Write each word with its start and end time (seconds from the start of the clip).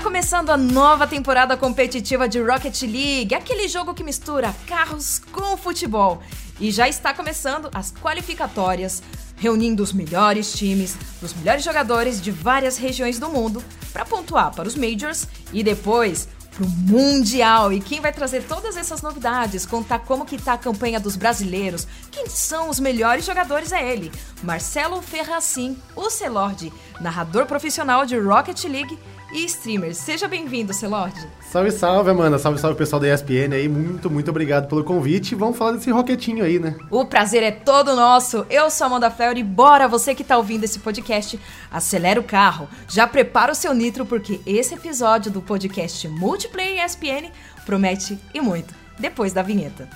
Está 0.00 0.08
começando 0.08 0.48
a 0.48 0.56
nova 0.56 1.06
temporada 1.06 1.58
competitiva 1.58 2.26
de 2.26 2.40
Rocket 2.40 2.80
League, 2.84 3.34
aquele 3.34 3.68
jogo 3.68 3.92
que 3.92 4.02
mistura 4.02 4.56
carros 4.66 5.18
com 5.30 5.58
futebol. 5.58 6.22
E 6.58 6.70
já 6.70 6.88
está 6.88 7.12
começando 7.12 7.68
as 7.74 7.92
qualificatórias, 7.92 9.02
reunindo 9.36 9.82
os 9.82 9.92
melhores 9.92 10.54
times, 10.54 10.96
os 11.20 11.34
melhores 11.34 11.62
jogadores 11.62 12.18
de 12.18 12.30
várias 12.30 12.78
regiões 12.78 13.18
do 13.18 13.28
mundo 13.28 13.62
para 13.92 14.06
pontuar 14.06 14.54
para 14.54 14.66
os 14.66 14.74
Majors 14.74 15.28
e 15.52 15.62
depois 15.62 16.28
pro 16.50 16.66
Mundial. 16.66 17.70
E 17.70 17.78
quem 17.78 18.00
vai 18.00 18.10
trazer 18.10 18.44
todas 18.44 18.78
essas 18.78 19.02
novidades, 19.02 19.66
contar 19.66 19.98
como 19.98 20.24
que 20.24 20.40
tá 20.40 20.54
a 20.54 20.58
campanha 20.58 20.98
dos 20.98 21.14
brasileiros, 21.14 21.86
quem 22.10 22.26
são 22.26 22.70
os 22.70 22.80
melhores 22.80 23.26
jogadores 23.26 23.70
é 23.70 23.86
ele, 23.92 24.10
Marcelo 24.42 25.02
Ferracin, 25.02 25.76
o 25.94 26.08
Celord, 26.08 26.72
narrador 27.02 27.44
profissional 27.44 28.06
de 28.06 28.18
Rocket 28.18 28.64
League 28.64 28.98
e 29.32 29.44
streamer. 29.44 29.94
Seja 29.94 30.26
bem-vindo, 30.28 30.72
Celord. 30.72 31.14
Salve, 31.40 31.70
salve, 31.70 32.10
Amanda. 32.10 32.38
Salve, 32.38 32.58
salve, 32.58 32.76
pessoal 32.76 33.00
da 33.00 33.12
ESPN 33.12 33.54
aí. 33.54 33.68
Muito, 33.68 34.10
muito 34.10 34.30
obrigado 34.30 34.68
pelo 34.68 34.84
convite. 34.84 35.34
Vamos 35.34 35.56
falar 35.56 35.72
desse 35.72 35.90
roquetinho 35.90 36.44
aí, 36.44 36.58
né? 36.58 36.76
O 36.90 37.04
prazer 37.04 37.42
é 37.42 37.50
todo 37.50 37.96
nosso. 37.96 38.46
Eu 38.48 38.70
sou 38.70 38.84
a 38.84 38.88
Amanda 38.88 39.10
Fleur 39.10 39.36
e 39.36 39.42
bora, 39.42 39.88
você 39.88 40.14
que 40.14 40.24
tá 40.24 40.36
ouvindo 40.36 40.64
esse 40.64 40.78
podcast, 40.78 41.38
acelera 41.70 42.20
o 42.20 42.24
carro. 42.24 42.68
Já 42.88 43.06
prepara 43.06 43.52
o 43.52 43.54
seu 43.54 43.74
nitro, 43.74 44.06
porque 44.06 44.40
esse 44.46 44.74
episódio 44.74 45.30
do 45.30 45.40
podcast 45.42 46.06
Multiplayer 46.08 46.84
ESPN 46.84 47.30
promete 47.64 48.18
e 48.34 48.40
muito. 48.40 48.74
Depois 48.98 49.32
da 49.32 49.42
vinheta. 49.42 49.88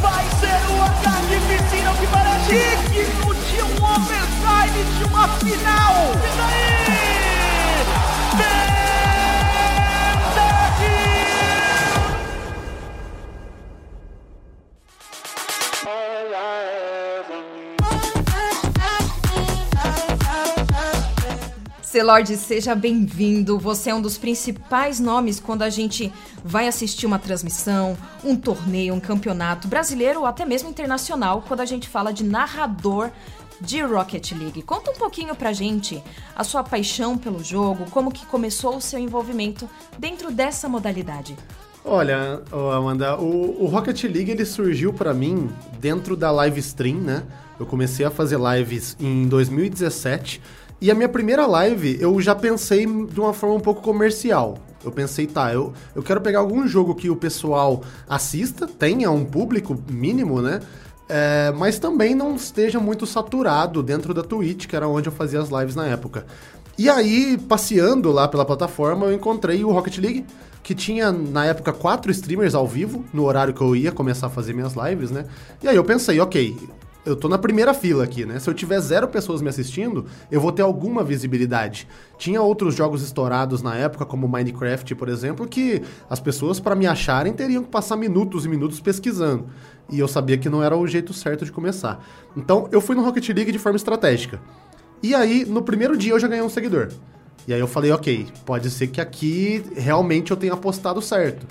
Vai 0.00 0.24
ser 0.40 0.60
o 0.72 0.82
ataque 0.82 1.36
piscina 1.48 1.92
que 1.94 2.06
para 2.08 2.38
chique 2.44 3.25
um 3.62 3.74
overtime 3.94 4.84
de 4.98 5.04
uma 5.04 5.28
final. 5.38 5.94
E? 6.92 7.26
Celord, 21.96 22.36
seja 22.36 22.74
bem-vindo. 22.74 23.58
Você 23.58 23.88
é 23.88 23.94
um 23.94 24.02
dos 24.02 24.18
principais 24.18 25.00
nomes 25.00 25.40
quando 25.40 25.62
a 25.62 25.70
gente 25.70 26.12
vai 26.44 26.68
assistir 26.68 27.06
uma 27.06 27.18
transmissão, 27.18 27.96
um 28.22 28.36
torneio, 28.36 28.92
um 28.92 29.00
campeonato 29.00 29.66
brasileiro 29.66 30.20
ou 30.20 30.26
até 30.26 30.44
mesmo 30.44 30.68
internacional, 30.68 31.42
quando 31.48 31.60
a 31.60 31.64
gente 31.64 31.88
fala 31.88 32.12
de 32.12 32.22
narrador 32.22 33.10
de 33.60 33.80
Rocket 33.82 34.32
League. 34.32 34.62
Conta 34.62 34.90
um 34.90 34.94
pouquinho 34.94 35.34
pra 35.34 35.52
gente 35.52 36.02
a 36.34 36.44
sua 36.44 36.62
paixão 36.62 37.16
pelo 37.16 37.42
jogo, 37.42 37.90
como 37.90 38.12
que 38.12 38.26
começou 38.26 38.76
o 38.76 38.80
seu 38.80 38.98
envolvimento 38.98 39.68
dentro 39.98 40.30
dessa 40.30 40.68
modalidade. 40.68 41.36
Olha, 41.84 42.42
Amanda, 42.76 43.16
o, 43.16 43.62
o 43.62 43.66
Rocket 43.66 44.02
League 44.04 44.30
ele 44.30 44.44
surgiu 44.44 44.92
para 44.92 45.14
mim 45.14 45.48
dentro 45.78 46.16
da 46.16 46.30
live 46.32 46.58
stream, 46.58 46.96
né? 46.96 47.22
Eu 47.60 47.64
comecei 47.64 48.04
a 48.04 48.10
fazer 48.10 48.38
lives 48.38 48.96
em 48.98 49.28
2017 49.28 50.42
e 50.80 50.90
a 50.90 50.94
minha 50.94 51.08
primeira 51.08 51.46
live 51.46 51.96
eu 52.00 52.20
já 52.20 52.34
pensei 52.34 52.84
de 52.84 53.20
uma 53.20 53.32
forma 53.32 53.54
um 53.54 53.60
pouco 53.60 53.80
comercial. 53.80 54.58
Eu 54.84 54.92
pensei, 54.92 55.26
tá, 55.26 55.52
eu, 55.52 55.72
eu 55.94 56.02
quero 56.02 56.20
pegar 56.20 56.40
algum 56.40 56.66
jogo 56.66 56.94
que 56.94 57.08
o 57.08 57.16
pessoal 57.16 57.82
assista, 58.08 58.66
tenha 58.66 59.10
um 59.10 59.24
público 59.24 59.76
mínimo, 59.88 60.42
né? 60.42 60.60
É, 61.08 61.52
mas 61.56 61.78
também 61.78 62.14
não 62.14 62.34
esteja 62.34 62.80
muito 62.80 63.06
saturado 63.06 63.82
dentro 63.82 64.12
da 64.12 64.22
Twitch, 64.22 64.66
que 64.66 64.74
era 64.74 64.88
onde 64.88 65.08
eu 65.08 65.12
fazia 65.12 65.40
as 65.40 65.48
lives 65.50 65.74
na 65.74 65.86
época. 65.86 66.26
E 66.78 66.90
aí, 66.90 67.38
passeando 67.48 68.10
lá 68.12 68.28
pela 68.28 68.44
plataforma, 68.44 69.06
eu 69.06 69.14
encontrei 69.14 69.64
o 69.64 69.70
Rocket 69.70 69.98
League, 69.98 70.26
que 70.62 70.74
tinha 70.74 71.12
na 71.12 71.46
época 71.46 71.72
quatro 71.72 72.10
streamers 72.10 72.54
ao 72.54 72.66
vivo, 72.66 73.04
no 73.14 73.24
horário 73.24 73.54
que 73.54 73.60
eu 73.60 73.74
ia 73.74 73.92
começar 73.92 74.26
a 74.26 74.30
fazer 74.30 74.52
minhas 74.52 74.74
lives, 74.74 75.10
né? 75.10 75.24
E 75.62 75.68
aí 75.68 75.76
eu 75.76 75.84
pensei, 75.84 76.18
ok, 76.20 76.56
eu 77.06 77.14
tô 77.14 77.28
na 77.28 77.38
primeira 77.38 77.72
fila 77.72 78.02
aqui, 78.02 78.26
né? 78.26 78.40
Se 78.40 78.50
eu 78.50 78.52
tiver 78.52 78.80
zero 78.80 79.06
pessoas 79.06 79.40
me 79.40 79.48
assistindo, 79.48 80.06
eu 80.28 80.40
vou 80.40 80.50
ter 80.50 80.62
alguma 80.62 81.04
visibilidade. 81.04 81.86
Tinha 82.18 82.42
outros 82.42 82.74
jogos 82.74 83.00
estourados 83.00 83.62
na 83.62 83.76
época, 83.76 84.04
como 84.04 84.26
Minecraft, 84.26 84.92
por 84.96 85.08
exemplo, 85.08 85.46
que 85.46 85.82
as 86.10 86.18
pessoas, 86.18 86.58
para 86.58 86.74
me 86.74 86.84
acharem, 86.84 87.32
teriam 87.32 87.62
que 87.62 87.70
passar 87.70 87.96
minutos 87.96 88.44
e 88.44 88.48
minutos 88.48 88.80
pesquisando. 88.80 89.46
E 89.90 89.98
eu 89.98 90.08
sabia 90.08 90.36
que 90.36 90.48
não 90.48 90.62
era 90.62 90.76
o 90.76 90.86
jeito 90.86 91.12
certo 91.12 91.44
de 91.44 91.52
começar. 91.52 92.04
Então, 92.36 92.68
eu 92.72 92.80
fui 92.80 92.96
no 92.96 93.02
Rocket 93.02 93.28
League 93.28 93.52
de 93.52 93.58
forma 93.58 93.76
estratégica. 93.76 94.40
E 95.02 95.14
aí, 95.14 95.44
no 95.44 95.62
primeiro 95.62 95.96
dia, 95.96 96.12
eu 96.12 96.18
já 96.18 96.26
ganhei 96.26 96.42
um 96.42 96.48
seguidor. 96.48 96.88
E 97.46 97.54
aí 97.54 97.60
eu 97.60 97.68
falei, 97.68 97.92
ok, 97.92 98.26
pode 98.44 98.68
ser 98.70 98.88
que 98.88 99.00
aqui 99.00 99.64
realmente 99.76 100.32
eu 100.32 100.36
tenha 100.36 100.52
apostado 100.52 101.00
certo. 101.00 101.46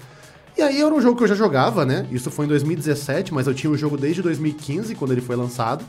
E 0.57 0.62
aí 0.62 0.81
era 0.81 0.94
um 0.94 1.01
jogo 1.01 1.18
que 1.18 1.24
eu 1.24 1.28
já 1.28 1.35
jogava, 1.35 1.85
né? 1.85 2.06
Isso 2.12 2.29
foi 2.29 2.45
em 2.45 2.50
2017, 2.50 3.34
mas 3.34 3.47
eu 3.47 3.53
tinha 3.53 3.72
o 3.72 3.78
jogo 3.78 3.97
desde 3.97 4.22
2015, 4.22 4.95
quando 4.95 5.12
ele 5.12 5.22
foi 5.22 5.35
lançado. 5.35 5.85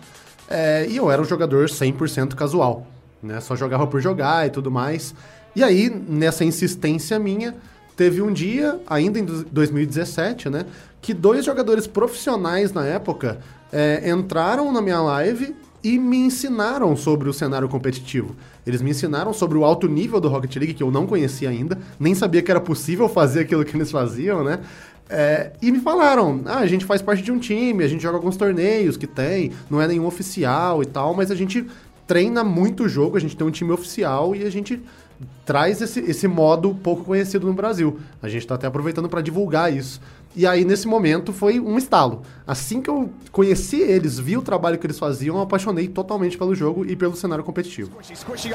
É, 0.49 0.87
e 0.89 0.97
eu 0.97 1.11
era 1.11 1.21
um 1.21 1.25
jogador 1.25 1.67
100% 1.67 2.35
casual, 2.35 2.87
né? 3.23 3.41
Só 3.41 3.57
jogava 3.57 3.87
por 3.87 4.01
jogar 4.01 4.47
e 4.47 4.51
tudo 4.51 4.71
mais. 4.71 5.15
E 5.55 5.63
aí, 5.63 5.91
nessa 5.91 6.45
insistência 6.45 7.19
minha, 7.19 7.55
teve 7.97 8.21
um 8.21 8.33
dia, 8.33 8.81
ainda 8.87 9.19
em 9.19 9.25
2017, 9.25 10.51
né? 10.51 10.67
Que 11.07 11.15
dois 11.15 11.45
jogadores 11.45 11.87
profissionais 11.87 12.73
na 12.73 12.85
época 12.85 13.39
é, 13.73 14.11
entraram 14.11 14.73
na 14.73 14.83
minha 14.83 15.01
live 15.01 15.55
e 15.81 16.01
me 16.01 16.17
ensinaram 16.17 16.97
sobre 16.97 17.29
o 17.29 17.33
cenário 17.33 17.69
competitivo. 17.69 18.35
Eles 18.67 18.83
me 18.83 18.91
ensinaram 18.91 19.33
sobre 19.33 19.57
o 19.57 19.65
alto 19.65 19.87
nível 19.87 20.21
do 20.21 20.27
Rocket 20.27 20.57
League, 20.57 20.75
que 20.75 20.83
eu 20.83 20.91
não 20.91 21.07
conhecia 21.07 21.49
ainda, 21.49 21.79
nem 21.97 22.13
sabia 22.13 22.43
que 22.43 22.51
era 22.51 22.61
possível 22.61 23.09
fazer 23.09 23.43
aquilo 23.43 23.65
que 23.65 23.77
eles 23.77 23.89
faziam, 23.89 24.43
né? 24.43 24.59
É, 25.09 25.53
e 25.63 25.71
me 25.71 25.79
falaram, 25.79 26.43
ah, 26.45 26.59
a 26.59 26.67
gente 26.67 26.85
faz 26.85 27.01
parte 27.01 27.23
de 27.23 27.31
um 27.31 27.39
time, 27.39 27.85
a 27.85 27.89
gente 27.89 28.03
joga 28.03 28.17
alguns 28.17 28.37
torneios 28.37 28.97
que 28.97 29.07
tem, 29.07 29.53
não 29.71 29.81
é 29.81 29.87
nenhum 29.87 30.07
oficial 30.07 30.83
e 30.83 30.87
tal, 30.87 31.15
mas 31.15 31.31
a 31.31 31.37
gente 31.37 31.65
treina 32.05 32.43
muito 32.43 32.89
jogo, 32.89 33.17
a 33.17 33.21
gente 33.21 33.37
tem 33.37 33.47
um 33.47 33.53
time 33.53 33.71
oficial 33.71 34.35
e 34.35 34.43
a 34.43 34.51
gente 34.51 34.83
traz 35.45 35.81
esse, 35.81 36.01
esse 36.01 36.29
modo 36.29 36.75
pouco 36.75 37.05
conhecido 37.05 37.47
no 37.47 37.55
Brasil. 37.55 37.99
A 38.23 38.29
gente 38.29 38.43
está 38.43 38.55
até 38.55 38.67
aproveitando 38.67 39.09
para 39.09 39.21
divulgar 39.21 39.73
isso. 39.73 40.01
E 40.35 40.47
aí, 40.47 40.65
nesse 40.65 40.87
momento, 40.87 41.33
foi 41.33 41.59
um 41.59 41.79
estalo. 41.79 42.23
Assim 42.47 42.83
que 42.83 42.91
eu 42.91 43.11
conheci 43.33 43.81
eles, 43.81 44.19
vi 44.19 44.37
o 44.37 44.43
trabalho 44.43 44.79
que 44.79 44.87
eles 44.87 44.99
faziam, 44.99 45.37
eu 45.37 45.43
apaixonei 45.43 45.89
totalmente 45.89 46.37
pelo 46.37 46.55
jogo 46.55 46.85
e 46.85 46.95
pelo 46.95 47.17
cenário 47.17 47.43
competitivo. 47.43 47.91
Squishy, 48.03 48.17
squishy 48.17 48.51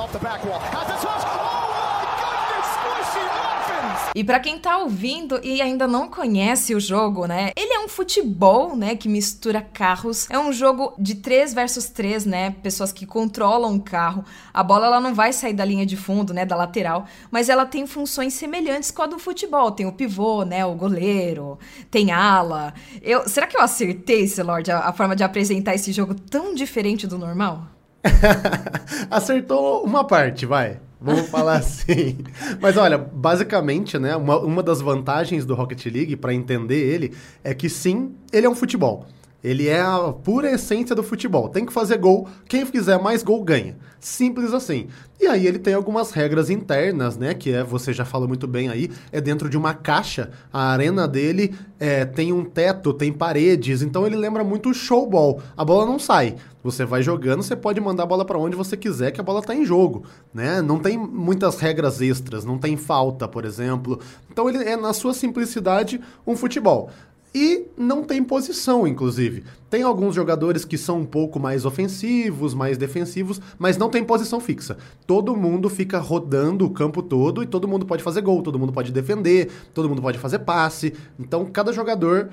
e 4.14 4.24
para 4.24 4.40
quem 4.40 4.60
tá 4.60 4.78
ouvindo 4.78 5.40
e 5.44 5.62
ainda 5.62 5.88
não 5.88 6.10
conhece 6.10 6.76
o 6.76 6.80
jogo, 6.80 7.26
né? 7.26 7.52
Ele 7.56 7.74
é 7.74 7.80
um 7.80 7.88
futebol, 7.88 8.76
né, 8.76 8.96
que 8.96 9.08
mistura 9.08 9.62
carros. 9.62 10.30
É 10.30 10.38
um 10.38 10.52
jogo 10.52 10.94
de 11.00 11.16
3 11.16 11.54
versus 11.54 11.88
3, 11.88 12.26
né? 12.26 12.52
Pessoas 12.62 12.92
que 12.92 13.06
controlam 13.06 13.76
o 13.76 13.82
carro. 13.82 14.24
A 14.54 14.62
bola 14.64 14.88
ela 14.88 15.00
não 15.00 15.14
vai 15.14 15.32
sair 15.32 15.54
da 15.54 15.64
linha 15.64 15.86
de 15.86 15.96
fundo, 15.96 16.34
né, 16.34 16.46
da 16.46 16.56
lateral, 16.56 17.06
mas 17.30 17.50
ela 17.50 17.66
tem 17.66 17.88
funções 17.88 18.34
semelhantes 18.34 18.92
com 18.92 19.02
a 19.02 19.08
do 19.08 19.18
futebol. 19.18 19.72
Tem 19.72 19.86
o 19.86 19.94
pivô, 19.94 20.44
né, 20.44 20.66
o 20.66 20.76
goleiro, 20.76 21.58
tem 21.90 22.12
ala. 22.12 22.74
Eu, 23.02 23.28
será 23.28 23.48
que 23.48 23.56
eu 23.56 23.62
acertei, 23.62 24.30
Lord, 24.44 24.72
a, 24.72 24.80
a 24.80 24.94
forma 24.94 25.16
de 25.16 25.24
apresentar 25.24 25.74
esse 25.76 25.92
jogo 25.92 26.14
tão 26.14 26.54
diferente 26.54 27.08
do 27.08 27.18
normal? 27.18 27.68
Acertou 29.10 29.84
uma 29.84 30.04
parte, 30.04 30.46
vai. 30.46 30.80
Vamos 31.02 31.28
falar 31.30 31.58
assim. 31.58 32.20
Mas 32.62 32.78
olha, 32.78 32.98
basicamente, 32.98 33.98
né, 33.98 34.16
uma, 34.16 34.38
uma 34.40 34.62
das 34.62 34.82
vantagens 34.82 35.46
do 35.46 35.56
Rocket 35.56 35.86
League, 35.88 36.16
para 36.16 36.34
entender 36.34 36.80
ele, 36.80 37.14
é 37.44 37.54
que 37.54 37.68
sim, 37.68 38.16
ele 38.32 38.46
é 38.46 38.50
um 38.50 38.56
futebol. 38.56 39.08
Ele 39.44 39.68
é 39.68 39.82
a 39.82 40.14
pura 40.24 40.52
essência 40.52 40.96
do 40.96 41.04
futebol. 41.04 41.50
Tem 41.50 41.66
que 41.66 41.74
fazer 41.74 41.98
gol, 41.98 42.28
quem 42.48 42.66
fizer 42.66 43.00
mais 43.00 43.24
gol 43.24 43.44
ganha. 43.44 43.76
Simples 44.00 44.54
assim. 44.54 44.88
E 45.20 45.28
aí 45.28 45.46
ele 45.46 45.60
tem 45.60 45.76
algumas 45.76 46.12
regras 46.12 46.50
internas, 46.50 47.18
né? 47.18 47.34
Que 47.34 47.52
é, 47.52 47.64
você 47.64 47.94
já 47.94 48.04
falou 48.04 48.28
muito 48.28 48.48
bem 48.48 48.70
aí, 48.70 48.90
é 49.12 49.22
dentro 49.22 49.48
de 49.48 49.58
uma 49.58 49.74
caixa. 49.74 50.32
A 50.52 50.72
arena 50.72 51.08
dele 51.08 51.54
é, 51.80 52.06
tem 52.06 52.34
um 52.34 52.44
teto, 52.44 52.94
tem 52.94 53.14
paredes, 53.14 53.84
então 53.84 54.06
ele 54.06 54.16
lembra 54.16 54.44
muito 54.44 54.70
o 54.70 54.74
showball. 54.74 55.40
A 55.56 55.64
bola 55.64 55.86
não 55.86 56.00
sai. 56.00 56.36
Você 56.64 56.86
vai 56.86 57.02
jogando, 57.02 57.42
você 57.42 57.56
pode 57.56 57.82
mandar 57.82 58.04
a 58.04 58.08
bola 58.08 58.26
para 58.26 58.38
onde 58.38 58.56
você 58.56 58.78
quiser, 58.78 59.12
que 59.12 59.20
a 59.20 59.24
bola 59.24 59.42
tá 59.42 59.54
em 59.54 59.66
jogo, 59.66 60.04
né? 60.34 60.62
Não 60.62 60.80
tem 60.80 60.98
muitas 60.98 61.60
regras 61.60 62.02
extras, 62.02 62.46
não 62.46 62.58
tem 62.58 62.78
falta, 62.78 63.28
por 63.28 63.46
exemplo. 63.46 64.00
Então 64.32 64.48
ele 64.48 64.64
é, 64.64 64.76
na 64.76 64.94
sua 64.94 65.14
simplicidade, 65.14 66.00
um 66.26 66.36
futebol. 66.36 66.90
E 67.34 67.66
não 67.78 68.04
tem 68.04 68.22
posição, 68.22 68.86
inclusive. 68.86 69.44
Tem 69.70 69.84
alguns 69.84 70.14
jogadores 70.14 70.66
que 70.66 70.78
são 70.78 71.00
um 71.00 71.06
pouco 71.06 71.40
mais 71.40 71.64
ofensivos, 71.64 72.54
mais 72.54 72.78
defensivos, 72.78 73.40
mas 73.58 73.78
não 73.78 73.90
tem 73.90 74.04
posição 74.04 74.40
fixa. 74.42 74.78
Todo 75.08 75.36
mundo 75.36 75.70
fica 75.70 75.98
rodando 75.98 76.66
o 76.66 76.70
campo 76.70 77.02
todo 77.02 77.42
e 77.42 77.46
todo 77.48 77.70
mundo 77.70 77.86
pode 77.86 78.04
fazer 78.04 78.22
gol, 78.22 78.42
todo 78.42 78.60
mundo 78.60 78.74
pode 78.74 78.92
defender, 78.92 79.50
todo 79.74 79.88
mundo 79.88 80.02
pode 80.02 80.18
fazer 80.18 80.40
passe. 80.40 80.94
Então, 81.18 81.46
cada 81.46 81.72
jogador 81.72 82.30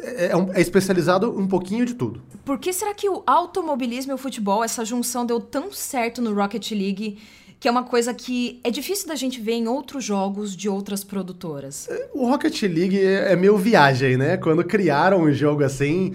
é, 0.00 0.28
é 0.28 0.36
um- 0.36 0.50
é 0.54 0.60
especializado 0.62 1.30
um 1.38 1.46
pouquinho 1.46 1.84
de 1.84 1.92
tudo. 1.92 2.22
Por 2.44 2.58
que 2.58 2.72
será 2.72 2.94
que 2.94 3.08
o 3.08 3.22
automobilismo 3.26 4.12
e 4.12 4.14
o 4.14 4.18
futebol, 4.18 4.64
essa 4.64 4.82
junção 4.84 5.26
deu 5.26 5.40
tão 5.40 5.70
certo 5.72 6.22
no 6.22 6.32
Rocket 6.32 6.70
League, 6.70 7.18
que 7.60 7.68
é 7.68 7.70
uma 7.70 7.84
coisa 7.84 8.12
que 8.14 8.60
é 8.64 8.70
difícil 8.70 9.06
da 9.06 9.14
gente 9.14 9.40
ver 9.40 9.52
em 9.52 9.68
outros 9.68 10.04
jogos 10.04 10.56
de 10.56 10.68
outras 10.68 11.04
produtoras? 11.04 11.88
O 12.12 12.26
Rocket 12.28 12.62
League 12.62 12.98
é 12.98 13.28
é 13.28 13.36
meio 13.36 13.56
viagem, 13.56 14.16
né? 14.16 14.36
Quando 14.36 14.64
criaram 14.64 15.22
um 15.22 15.32
jogo 15.32 15.62
assim, 15.62 16.14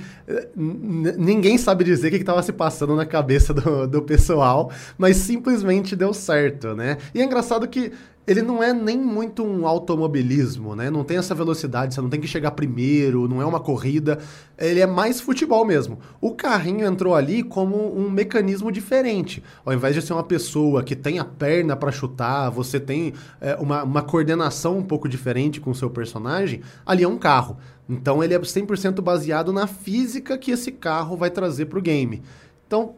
ninguém 0.56 1.58
sabe 1.58 1.84
dizer 1.84 2.08
o 2.08 2.12
que 2.12 2.18
estava 2.18 2.42
se 2.42 2.52
passando 2.52 2.96
na 2.96 3.06
cabeça 3.06 3.54
do, 3.54 3.88
do 3.88 4.02
pessoal, 4.02 4.72
mas 4.98 5.18
simplesmente 5.18 5.96
deu 5.96 6.14
certo, 6.14 6.74
né? 6.76 6.98
E 7.14 7.22
é 7.22 7.24
engraçado 7.24 7.68
que 7.68 7.92
ele 8.26 8.42
não 8.42 8.64
é 8.64 8.72
nem 8.72 8.98
muito 8.98 9.44
um 9.44 9.68
automobilismo, 9.68 10.76
né? 10.76 10.90
Não 10.90 11.04
tem 11.04 11.18
essa 11.18 11.36
velocidade, 11.36 11.94
você 11.94 12.02
não 12.02 12.10
tem 12.10 12.22
que 12.22 12.28
chegar 12.28 12.52
primeiro, 12.52 13.28
não 13.28 13.42
é 13.42 13.46
uma 13.46 13.60
corrida. 13.60 14.18
Ele 14.58 14.80
é 14.80 14.88
mais 14.88 15.20
futebol 15.20 15.66
mesmo. 15.66 16.00
O 16.22 16.32
carrinho 16.32 16.86
entrou 16.86 17.16
ali 17.16 17.44
como 17.44 17.98
um 17.98 18.10
mecanismo 18.10 18.72
diferente. 18.72 19.44
Ao 19.66 19.74
invés 19.74 19.94
de 19.94 20.02
ser 20.02 20.14
uma 20.14 20.24
pessoa 20.24 20.84
que 20.84 20.96
tem 20.96 21.20
a 21.20 21.26
perna 21.26 21.76
para 21.76 21.92
chutar, 21.92 22.50
você 22.50 22.80
tem 22.80 23.14
é, 23.42 23.56
uma, 23.56 23.84
uma 23.84 24.02
coordenação 24.02 24.78
um 24.78 24.84
pouco 24.84 25.10
diferente 25.10 25.60
com 25.60 25.72
o 25.72 25.76
seu 25.76 25.90
personagem, 25.90 26.62
ali 26.86 27.04
é 27.04 27.08
um 27.08 27.18
carro. 27.18 27.58
Então 27.90 28.24
ele 28.24 28.34
é 28.34 28.40
100% 28.40 29.02
baseado 29.02 29.52
na 29.52 29.68
física 29.68 30.38
que 30.38 30.52
esse 30.52 30.72
carro 30.72 31.18
vai 31.18 31.30
trazer 31.30 31.66
pro 31.66 31.82
game. 31.82 32.22
Então, 32.66 32.96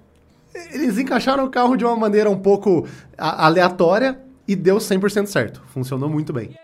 eles 0.71 0.97
encaixaram 0.99 1.43
o 1.45 1.49
carro 1.49 1.75
de 1.75 1.83
uma 1.83 1.95
maneira 1.95 2.29
um 2.29 2.37
pouco 2.37 2.87
aleatória 3.17 4.19
e 4.47 4.55
deu 4.55 4.77
100% 4.77 5.27
certo. 5.27 5.61
Funcionou 5.67 6.09
muito 6.09 6.31
bem. 6.31 6.57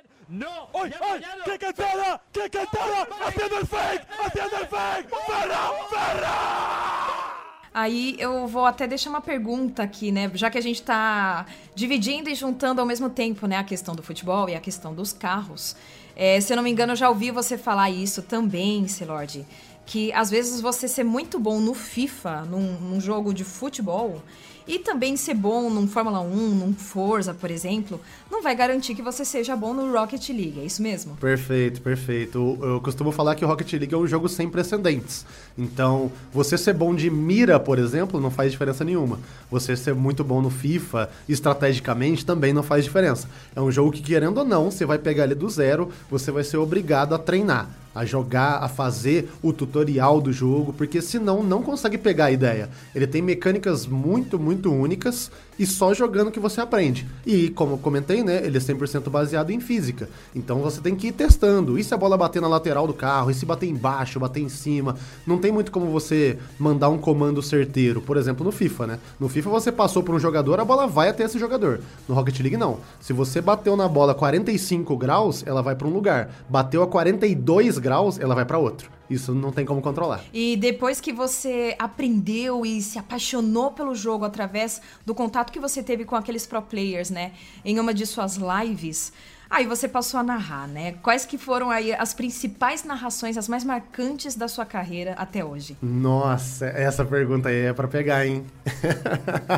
Aí 7.74 8.16
eu 8.20 8.48
vou 8.48 8.66
até 8.66 8.86
deixar 8.86 9.10
uma 9.10 9.22
pergunta 9.22 9.82
aqui, 9.82 10.12
né? 10.12 10.30
Já 10.34 10.50
que 10.50 10.58
a 10.58 10.62
gente 10.62 10.82
tá 10.82 11.46
dividindo 11.74 12.30
e 12.30 12.36
juntando 12.36 12.82
ao 12.82 12.88
mesmo 12.88 13.10
tempo, 13.10 13.48
né? 13.48 13.58
A 13.58 13.64
questão 13.64 13.96
do 13.96 14.04
futebol 14.04 14.50
e 14.50 14.56
a 14.56 14.60
questão 14.60 14.94
dos 14.94 15.14
carros. 15.14 15.76
É, 16.16 16.40
se 16.42 16.52
eu 16.52 16.58
não 16.58 16.64
me 16.64 16.70
engano, 16.70 16.92
eu 16.92 16.98
já 16.98 17.10
ouvi 17.10 17.32
você 17.32 17.58
falar 17.58 17.90
isso 17.90 18.22
também, 18.22 18.88
Celord. 18.88 19.46
Que 19.86 20.12
às 20.14 20.30
vezes 20.30 20.60
você 20.60 20.88
ser 20.88 21.04
muito 21.06 21.40
bom 21.40 21.60
no 21.60 21.74
FIFA, 21.74 22.42
num, 22.42 22.80
num 22.80 23.00
jogo 23.00 23.34
de 23.34 23.44
futebol, 23.46 24.22
e 24.68 24.80
também 24.80 25.18
ser 25.18 25.34
bom 25.34 25.70
num 25.70 25.88
Fórmula 25.88 26.20
1, 26.20 26.36
num 26.56 26.74
Forza, 26.74 27.34
por 27.34 27.52
exemplo, 27.52 28.00
não 28.30 28.42
vai 28.42 28.56
garantir 28.56 28.96
que 28.96 29.02
você 29.02 29.26
seja 29.26 29.56
bom 29.56 29.74
no 29.74 29.92
Rocket 29.92 30.30
League, 30.30 30.60
é 30.60 30.66
isso 30.66 30.82
mesmo? 30.82 31.16
Perfeito, 31.18 31.82
perfeito. 31.82 32.58
Eu 32.62 32.82
costumo 32.82 33.12
falar 33.12 33.36
que 33.36 33.44
o 33.44 33.48
Rocket 33.48 33.74
League 33.74 33.94
é 33.94 33.98
um 33.98 34.08
jogo 34.08 34.30
sem 34.30 34.50
precedentes. 34.50 35.26
Então, 35.58 36.12
você 36.32 36.58
ser 36.58 36.74
bom 36.74 36.96
de 36.96 37.10
mira, 37.10 37.60
por 37.60 37.78
exemplo, 37.78 38.20
não 38.20 38.32
faz 38.32 38.52
diferença 38.52 38.84
nenhuma. 38.84 39.20
Você 39.50 39.76
ser 39.76 39.94
muito 39.94 40.24
bom 40.24 40.42
no 40.42 40.50
FIFA, 40.50 41.10
estrategicamente, 41.28 42.26
também 42.26 42.54
não 42.54 42.64
faz 42.64 42.84
diferença. 42.84 43.30
É 43.56 43.62
um 43.62 43.72
jogo 43.72 43.92
que, 43.92 44.02
querendo 44.02 44.38
ou 44.38 44.46
não, 44.46 44.72
você 44.72 44.86
vai 44.86 44.98
pegar 44.98 45.26
ele 45.26 45.36
do 45.36 45.50
zero, 45.50 45.92
você 46.10 46.32
vai 46.32 46.44
ser 46.44 46.58
obrigado 46.58 47.14
a 47.14 47.20
treinar. 47.20 47.70
A 47.94 48.06
jogar, 48.06 48.64
a 48.64 48.70
fazer 48.70 49.30
o 49.42 49.52
tutorial 49.52 50.22
do 50.22 50.32
jogo, 50.32 50.74
porque 50.74 51.02
senão 51.02 51.44
não 51.44 51.62
consegue 51.62 51.98
pegar 51.98 52.26
a 52.26 52.32
ideia. 52.32 52.70
Ele 52.96 53.08
tem 53.08 53.22
mecânicas 53.22 53.86
muito, 53.86 54.40
muito 54.40 54.72
únicas 54.72 55.32
e 55.62 55.66
só 55.66 55.94
jogando 55.94 56.32
que 56.32 56.40
você 56.40 56.60
aprende. 56.60 57.08
E 57.26 57.50
como 57.50 57.74
eu 57.74 57.78
comentei, 57.78 58.24
né, 58.24 58.42
ele 58.44 58.58
é 58.58 58.62
100% 58.62 59.10
baseado 59.10 59.52
em 59.52 59.60
física. 59.60 60.10
Então 60.36 60.60
você 60.60 60.82
tem 60.82 60.96
que 60.96 61.08
ir 61.08 61.12
testando. 61.12 61.78
E 61.78 61.84
se 61.84 61.94
a 61.94 61.98
bola 61.98 62.18
bater 62.18 62.42
na 62.42 62.48
lateral 62.48 62.88
do 62.88 62.94
carro, 62.94 63.30
e 63.30 63.34
se 63.34 63.46
bater 63.46 63.70
embaixo, 63.70 64.20
bater 64.20 64.42
em 64.42 64.50
cima, 64.50 64.96
não 65.26 65.38
tem 65.38 65.52
muito 65.52 65.72
como 65.72 65.86
você 65.88 66.40
mandar 66.58 66.90
um 66.90 66.98
comando 66.98 67.44
certeiro. 67.44 68.02
Por 68.02 68.18
exemplo, 68.18 68.44
no 68.44 68.52
FIFA, 68.52 68.88
né? 68.88 69.00
No 69.20 69.30
FIFA 69.30 69.50
você 69.50 69.72
passou 69.72 70.02
por 70.02 70.16
um 70.16 70.20
jogador, 70.20 70.60
a 70.60 70.66
bola 70.66 70.88
vai 70.88 71.10
até 71.10 71.26
esse 71.26 71.38
jogador. 71.38 71.82
No 72.08 72.16
Rocket 72.16 72.40
League 72.40 72.58
não. 72.58 72.80
Se 73.00 73.14
você 73.14 73.42
bateu 73.42 73.76
na 73.76 73.88
bola 73.88 74.16
45 74.16 74.98
graus, 74.98 75.44
ela 75.46 75.62
vai 75.62 75.76
para 75.76 75.88
um 75.88 75.94
lugar. 75.94 76.32
Bateu 76.50 76.82
a 76.82 76.88
42 76.88 77.78
graus, 77.82 78.20
ela 78.20 78.34
vai 78.34 78.46
para 78.46 78.58
outro. 78.58 78.90
Isso 79.10 79.36
não 79.36 79.52
tem 79.52 79.66
como 79.66 79.82
controlar. 79.82 80.24
E 80.34 80.56
depois 80.56 81.02
que 81.02 81.12
você 81.12 81.76
aprendeu 81.78 82.66
e 82.66 82.82
se 82.82 82.98
apaixonou 82.98 83.72
pelo 83.72 83.94
jogo 83.94 84.24
através 84.24 84.82
do 85.06 85.14
contato 85.14 85.52
que 85.52 85.60
você 85.60 85.84
teve 85.84 86.06
com 86.06 86.16
aqueles 86.16 86.48
pro 86.48 86.62
players, 86.62 87.10
né, 87.10 87.34
em 87.66 87.78
uma 87.78 87.94
de 87.94 88.06
suas 88.06 88.38
lives, 88.38 89.12
aí 89.50 89.66
você 89.66 89.86
passou 89.86 90.18
a 90.22 90.24
narrar, 90.24 90.66
né? 90.66 90.94
Quais 91.04 91.26
que 91.26 91.38
foram 91.38 91.70
aí 91.70 91.94
as 91.94 92.14
principais 92.14 92.86
narrações, 92.86 93.38
as 93.38 93.50
mais 93.50 93.66
marcantes 93.66 94.34
da 94.34 94.48
sua 94.48 94.66
carreira 94.66 95.14
até 95.18 95.44
hoje? 95.44 95.78
Nossa, 95.82 96.68
essa 96.68 97.04
pergunta 97.04 97.50
aí 97.50 97.66
é 97.66 97.74
pra 97.74 97.90
pegar, 97.90 98.26
hein? 98.26 98.46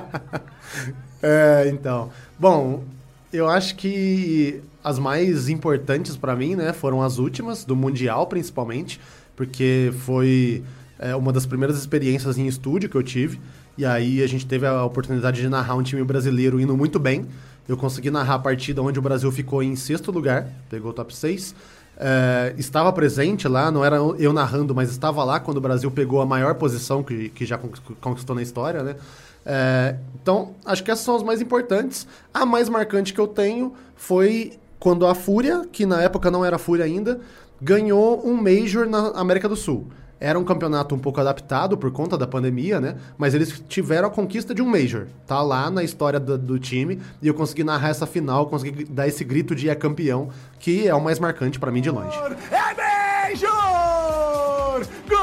é, 1.22 1.70
então. 1.72 2.10
Bom, 2.40 2.84
eu 3.34 3.50
acho 3.50 3.76
que 3.76 4.62
as 4.84 5.00
mais 5.00 5.50
importantes 5.50 6.16
pra 6.16 6.36
mim, 6.36 6.56
né, 6.56 6.72
foram 6.72 7.02
as 7.02 7.18
últimas, 7.18 7.66
do 7.66 7.76
Mundial 7.76 8.28
principalmente, 8.28 9.00
porque 9.36 9.92
foi 10.00 10.64
é, 11.00 11.16
uma 11.16 11.34
das 11.34 11.46
primeiras 11.46 11.78
experiências 11.78 12.38
em 12.38 12.48
estúdio 12.48 12.90
que 12.90 12.96
eu 12.96 13.04
tive. 13.04 13.42
E 13.78 13.86
aí 13.86 14.22
a 14.22 14.28
gente 14.28 14.46
teve 14.46 14.68
a 14.68 14.84
oportunidade 14.84 15.42
de 15.42 15.50
narrar 15.50 15.76
um 15.76 15.82
time 15.82 16.04
brasileiro 16.04 16.60
indo 16.60 16.78
muito 16.78 17.00
bem. 17.00 17.26
Eu 17.68 17.76
consegui 17.76 18.12
narrar 18.12 18.36
a 18.36 18.40
partida 18.40 18.82
onde 18.82 19.00
o 19.00 19.02
Brasil 19.02 19.32
ficou 19.32 19.64
em 19.64 19.76
sexto 19.76 20.12
lugar, 20.12 20.48
pegou 20.70 20.92
o 20.92 20.94
top 20.94 21.16
6. 21.16 21.56
É, 21.98 22.54
estava 22.58 22.92
presente 22.92 23.48
lá, 23.48 23.72
não 23.72 23.84
era 23.86 23.98
eu 23.98 24.34
narrando, 24.34 24.76
mas 24.76 24.90
estava 24.90 25.24
lá 25.24 25.40
quando 25.40 25.58
o 25.58 25.62
Brasil 25.62 25.90
pegou 25.90 26.22
a 26.22 26.26
maior 26.26 26.56
posição 26.56 27.04
que, 27.04 27.30
que 27.30 27.46
já 27.46 27.58
conquist- 27.58 27.84
conquistou 28.02 28.36
na 28.36 28.42
história, 28.42 28.84
né? 28.84 28.96
É, 29.46 29.96
então, 30.22 30.56
acho 30.66 30.84
que 30.84 30.92
essas 30.92 31.04
são 31.04 31.16
as 31.16 31.24
mais 31.24 31.42
importantes. 31.42 32.08
A 32.34 32.46
mais 32.46 32.70
marcante 32.70 33.14
que 33.14 33.20
eu 33.20 33.28
tenho 33.28 33.74
foi 33.96 34.54
quando 34.80 35.06
a 35.06 35.16
Fúria, 35.16 35.66
que 35.72 35.86
na 35.86 36.02
época 36.02 36.30
não 36.30 36.44
era 36.44 36.58
Fúria 36.58 36.86
ainda, 36.86 37.20
ganhou 37.62 38.26
um 38.26 38.34
Major 38.34 38.88
na 38.88 39.10
América 39.10 39.48
do 39.48 39.56
Sul. 39.56 39.88
Era 40.20 40.40
um 40.40 40.44
campeonato 40.46 40.96
um 40.96 41.00
pouco 41.00 41.20
adaptado 41.20 41.78
por 41.78 41.92
conta 41.92 42.18
da 42.18 42.26
pandemia, 42.26 42.80
né? 42.80 42.96
Mas 43.18 43.34
eles 43.34 43.62
tiveram 43.68 44.08
a 44.08 44.12
conquista 44.12 44.56
de 44.56 44.62
um 44.62 44.66
Major. 44.66 45.08
Tá 45.28 45.42
lá 45.42 45.70
na 45.70 45.84
história 45.84 46.18
do, 46.18 46.38
do 46.38 46.58
time. 46.58 47.02
E 47.22 47.28
eu 47.28 47.34
consegui 47.34 47.64
narrar 47.64 47.90
essa 47.90 48.06
final, 48.06 48.48
consegui 48.48 48.86
dar 48.86 49.06
esse 49.06 49.26
grito 49.26 49.54
de 49.54 49.68
é 49.68 49.76
campeão, 49.76 50.30
que 50.60 50.88
é 50.88 50.96
o 50.96 51.04
mais 51.04 51.20
marcante 51.20 51.60
pra 51.60 51.72
mim 51.72 51.82
de 51.82 51.90
longe. 51.90 52.18
¡É 52.52 53.30
Major! 53.30 53.84
Gol 55.10 55.23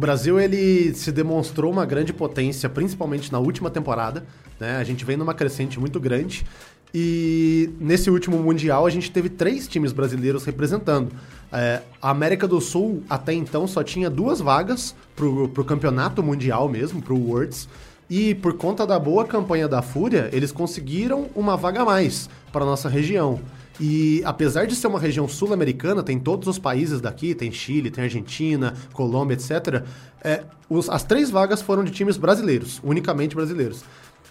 O 0.00 0.06
Brasil 0.10 0.40
ele 0.40 0.94
se 0.94 1.12
demonstrou 1.12 1.70
uma 1.70 1.84
grande 1.84 2.10
potência, 2.10 2.70
principalmente 2.70 3.30
na 3.30 3.38
última 3.38 3.68
temporada. 3.68 4.24
Né? 4.58 4.78
A 4.78 4.82
gente 4.82 5.04
vem 5.04 5.14
numa 5.14 5.34
crescente 5.34 5.78
muito 5.78 6.00
grande. 6.00 6.46
E 6.94 7.68
nesse 7.78 8.08
último 8.08 8.38
Mundial 8.38 8.86
a 8.86 8.88
gente 8.88 9.10
teve 9.10 9.28
três 9.28 9.68
times 9.68 9.92
brasileiros 9.92 10.46
representando. 10.46 11.12
É, 11.52 11.82
a 12.00 12.08
América 12.08 12.48
do 12.48 12.62
Sul 12.62 13.02
até 13.10 13.34
então 13.34 13.66
só 13.66 13.82
tinha 13.82 14.08
duas 14.08 14.40
vagas 14.40 14.94
pro, 15.14 15.50
pro 15.50 15.66
campeonato 15.66 16.22
mundial 16.22 16.66
mesmo, 16.66 17.02
pro 17.02 17.14
Worlds. 17.14 17.68
E 18.08 18.34
por 18.36 18.54
conta 18.54 18.86
da 18.86 18.98
boa 18.98 19.26
campanha 19.26 19.68
da 19.68 19.82
Fúria, 19.82 20.30
eles 20.32 20.50
conseguiram 20.50 21.28
uma 21.34 21.58
vaga 21.58 21.82
a 21.82 21.84
mais 21.84 22.26
para 22.50 22.64
nossa 22.64 22.88
região. 22.88 23.38
E 23.80 24.20
apesar 24.26 24.66
de 24.66 24.74
ser 24.76 24.88
uma 24.88 25.00
região 25.00 25.26
sul-americana, 25.26 26.02
tem 26.02 26.18
todos 26.18 26.46
os 26.46 26.58
países 26.58 27.00
daqui, 27.00 27.34
tem 27.34 27.50
Chile, 27.50 27.90
tem 27.90 28.04
Argentina, 28.04 28.74
Colômbia, 28.92 29.34
etc. 29.34 29.82
É, 30.22 30.42
os- 30.68 30.90
as 30.90 31.02
três 31.02 31.30
vagas 31.30 31.62
foram 31.62 31.82
de 31.82 31.90
times 31.90 32.18
brasileiros, 32.18 32.78
unicamente 32.84 33.34
brasileiros. 33.34 33.82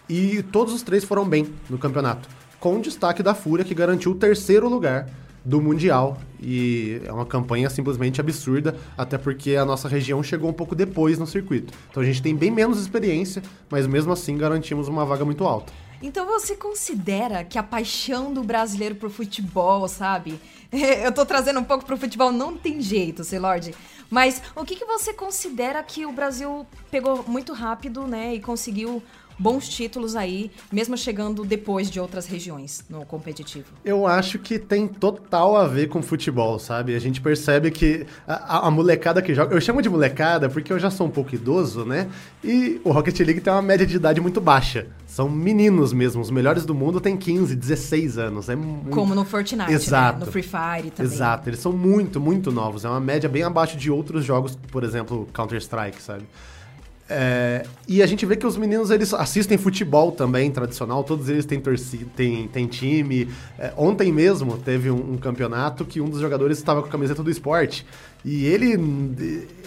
E 0.08 0.44
todos 0.52 0.74
os 0.74 0.84
três 0.84 1.04
foram 1.04 1.28
bem 1.28 1.48
no 1.70 1.80
campeonato, 1.80 2.30
com 2.60 2.80
destaque 2.80 3.24
da 3.24 3.34
Fúria, 3.34 3.66
que 3.66 3.74
garantiu 3.74 4.12
o 4.12 4.16
terceiro 4.16 4.70
lugar 4.70 5.10
do 5.44 5.60
Mundial. 5.60 6.20
E 6.40 7.02
é 7.06 7.12
uma 7.12 7.26
campanha 7.26 7.70
simplesmente 7.72 8.22
absurda, 8.22 8.76
até 8.96 9.18
porque 9.18 9.56
a 9.56 9.66
nossa 9.66 9.88
região 9.88 10.22
chegou 10.22 10.50
um 10.50 10.54
pouco 10.54 10.76
depois 10.76 11.18
no 11.18 11.26
circuito. 11.26 11.74
Então 11.90 12.04
a 12.04 12.06
gente 12.06 12.22
tem 12.22 12.36
bem 12.36 12.52
menos 12.52 12.80
experiência, 12.80 13.42
mas 13.70 13.88
mesmo 13.88 14.12
assim 14.14 14.38
garantimos 14.38 14.88
uma 14.88 15.06
vaga 15.06 15.26
muito 15.26 15.44
alta. 15.44 15.74
Então 16.02 16.26
você 16.26 16.56
considera 16.56 17.44
que 17.44 17.58
a 17.58 17.64
paixão 17.64 18.34
do 18.34 18.44
brasileiro 18.44 18.96
por 18.96 19.10
futebol, 19.10 19.88
sabe? 19.88 20.40
Eu 20.72 21.12
tô 21.12 21.26
trazendo 21.26 21.60
um 21.60 21.64
pouco 21.64 21.86
pro 21.86 21.98
futebol, 21.98 22.32
não 22.32 22.56
tem 22.56 22.82
jeito, 22.82 23.24
Celord. 23.24 23.74
Mas 24.10 24.42
o 24.56 24.64
que, 24.64 24.76
que 24.76 24.86
você 24.86 25.14
considera 25.14 25.84
que 25.84 26.06
o 26.06 26.12
Brasil 26.12 26.66
pegou 26.90 27.24
muito 27.28 27.54
rápido, 27.54 28.08
né? 28.08 28.34
E 28.34 28.40
conseguiu 28.40 29.04
bons 29.40 29.70
títulos 29.70 30.16
aí, 30.16 30.52
mesmo 30.72 30.98
chegando 30.98 31.46
depois 31.46 31.90
de 31.90 32.00
outras 32.00 32.26
regiões 32.26 32.84
no 32.90 33.06
competitivo? 33.06 33.68
Eu 33.86 34.06
acho 34.06 34.38
que 34.38 34.60
tem 34.60 34.88
total 34.88 35.56
a 35.56 35.66
ver 35.66 35.88
com 35.88 36.02
futebol, 36.02 36.60
sabe? 36.60 36.96
A 36.96 37.00
gente 37.00 37.22
percebe 37.22 37.72
que 37.72 38.06
a, 38.28 38.68
a, 38.68 38.72
molecada 38.72 39.22
que 39.22 39.34
joga. 39.34 39.56
Eu 39.56 39.62
chamo 39.62 39.82
de 39.82 39.90
molecada 39.90 40.50
porque 40.50 40.74
eu 40.74 40.80
já 40.80 40.92
sou 40.92 41.08
um 41.08 41.12
pouco 41.12 41.34
idoso, 41.34 41.86
né? 41.86 42.10
E 42.44 42.82
o 42.84 42.92
Rocket 42.92 43.18
League 43.20 43.42
tem 43.42 43.54
uma 43.54 43.62
média 43.62 43.86
de 43.86 43.96
idade 43.96 44.20
muito 44.20 44.42
baixa. 44.42 44.88
São 45.20 45.28
meninos 45.28 45.92
mesmo. 45.92 46.22
Os 46.22 46.32
melhores 46.32 46.66
do 46.66 46.74
mundo 46.74 47.02
têm 47.02 47.18
15, 47.18 47.54
16 47.54 48.18
anos. 48.18 48.48
É 48.48 48.56
muito... 48.56 48.90
Como 48.90 49.14
no 49.14 49.26
Fortnite, 49.26 49.70
Exato. 49.70 50.20
Né? 50.20 50.26
No 50.26 50.32
Free 50.32 50.42
Fire 50.42 50.92
também. 50.92 51.12
Exato. 51.12 51.50
Eles 51.50 51.60
são 51.60 51.74
muito, 51.74 52.22
muito 52.22 52.54
novos. 52.54 52.86
É 52.86 52.90
uma 52.90 53.02
média 53.02 53.28
bem 53.28 53.44
abaixo 53.44 53.76
de 53.76 53.92
outros 53.92 54.24
jogos, 54.24 54.58
por 54.72 54.82
exemplo, 54.82 55.28
Counter-Strike, 55.34 56.02
sabe? 56.02 56.24
É, 57.10 57.66
e 57.86 58.02
a 58.02 58.08
gente 58.08 58.26
vê 58.26 58.38
que 58.38 58.48
os 58.48 58.56
meninos 58.56 58.92
eles 58.92 59.14
assistem 59.14 59.58
futebol 59.58 60.12
também 60.14 60.50
tradicional, 60.52 61.04
todos 61.04 61.28
eles 61.28 61.44
têm 61.44 61.60
torcida, 61.60 62.06
têm, 62.16 62.48
têm 62.48 62.66
time. 62.68 63.28
É, 63.58 63.74
ontem 63.76 64.14
mesmo 64.14 64.58
teve 64.58 64.90
um, 64.90 65.14
um, 65.14 65.18
campeonato 65.18 65.84
que 65.84 66.00
um 66.00 66.08
dos 66.08 66.22
jogadores 66.22 66.60
estava 66.60 66.82
com 66.82 66.88
a 66.88 66.92
camiseta 66.92 67.22
do 67.22 67.30
esporte. 67.30 67.86
E 68.24 68.46
ele, 68.46 68.74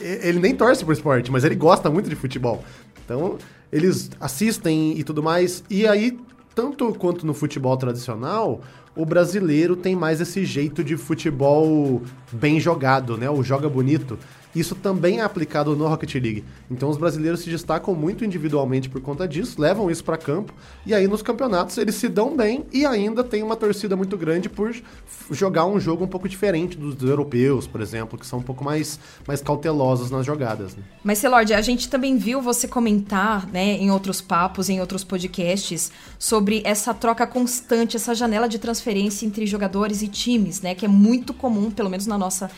ele 0.00 0.38
nem 0.38 0.54
torce 0.54 0.82
pro 0.82 0.94
esporte, 0.94 1.30
mas 1.30 1.44
ele 1.44 1.56
gosta 1.56 1.90
muito 1.90 2.08
de 2.08 2.16
futebol. 2.16 2.64
Então, 3.12 3.36
eles 3.70 4.10
assistem 4.18 4.98
e 4.98 5.04
tudo 5.04 5.22
mais. 5.22 5.62
E 5.68 5.86
aí, 5.86 6.18
tanto 6.54 6.92
quanto 6.94 7.26
no 7.26 7.34
futebol 7.34 7.76
tradicional, 7.76 8.62
o 8.96 9.04
brasileiro 9.04 9.76
tem 9.76 9.94
mais 9.94 10.20
esse 10.20 10.44
jeito 10.46 10.82
de 10.82 10.96
futebol 10.96 12.02
bem 12.30 12.58
jogado, 12.58 13.18
né? 13.18 13.28
O 13.28 13.42
joga 13.42 13.68
bonito. 13.68 14.18
Isso 14.54 14.74
também 14.74 15.20
é 15.20 15.22
aplicado 15.22 15.74
no 15.74 15.86
Rocket 15.86 16.14
League. 16.14 16.44
Então 16.70 16.90
os 16.90 16.96
brasileiros 16.96 17.40
se 17.40 17.50
destacam 17.50 17.94
muito 17.94 18.24
individualmente 18.24 18.88
por 18.88 19.00
conta 19.00 19.26
disso, 19.26 19.60
levam 19.60 19.90
isso 19.90 20.04
para 20.04 20.16
campo 20.16 20.52
e 20.84 20.94
aí 20.94 21.08
nos 21.08 21.22
campeonatos 21.22 21.78
eles 21.78 21.94
se 21.94 22.08
dão 22.08 22.36
bem 22.36 22.66
e 22.72 22.84
ainda 22.84 23.24
tem 23.24 23.42
uma 23.42 23.56
torcida 23.56 23.96
muito 23.96 24.16
grande 24.16 24.48
por 24.48 24.74
jogar 25.30 25.66
um 25.66 25.80
jogo 25.80 26.04
um 26.04 26.08
pouco 26.08 26.28
diferente 26.28 26.76
dos, 26.76 27.02
europeus, 27.02 27.66
por 27.66 27.80
exemplo, 27.80 28.18
que 28.18 28.26
são 28.26 28.38
um 28.38 28.42
pouco 28.42 28.62
mais, 28.62 28.98
mais 29.26 29.40
cautelosos 29.40 30.10
nas 30.10 30.24
jogadas. 30.24 30.76
Né? 30.76 30.82
Mas 31.02 31.18
Celord, 31.18 31.52
a 31.54 31.60
gente 31.60 31.88
também 31.88 32.16
viu 32.16 32.40
você 32.40 32.68
comentar, 32.68 33.46
né, 33.46 33.72
em 33.72 33.90
outros 33.90 34.20
papos, 34.20 34.68
em 34.68 34.80
outros 34.80 35.02
podcasts, 35.04 35.90
sobre 36.18 36.62
essa 36.64 36.94
troca 36.94 37.26
constante, 37.26 37.96
essa 37.96 38.14
janela 38.14 38.48
de 38.48 38.58
transferência 38.58 39.26
entre 39.26 39.46
jogadores 39.46 40.02
e 40.02 40.08
times, 40.08 40.60
né, 40.60 40.74
que 40.74 40.84
é 40.84 40.88
muito 40.88 41.32
comum, 41.34 41.70
pelo 41.70 41.90
menos 41.90 42.06
na 42.06 42.18
nossa 42.18 42.50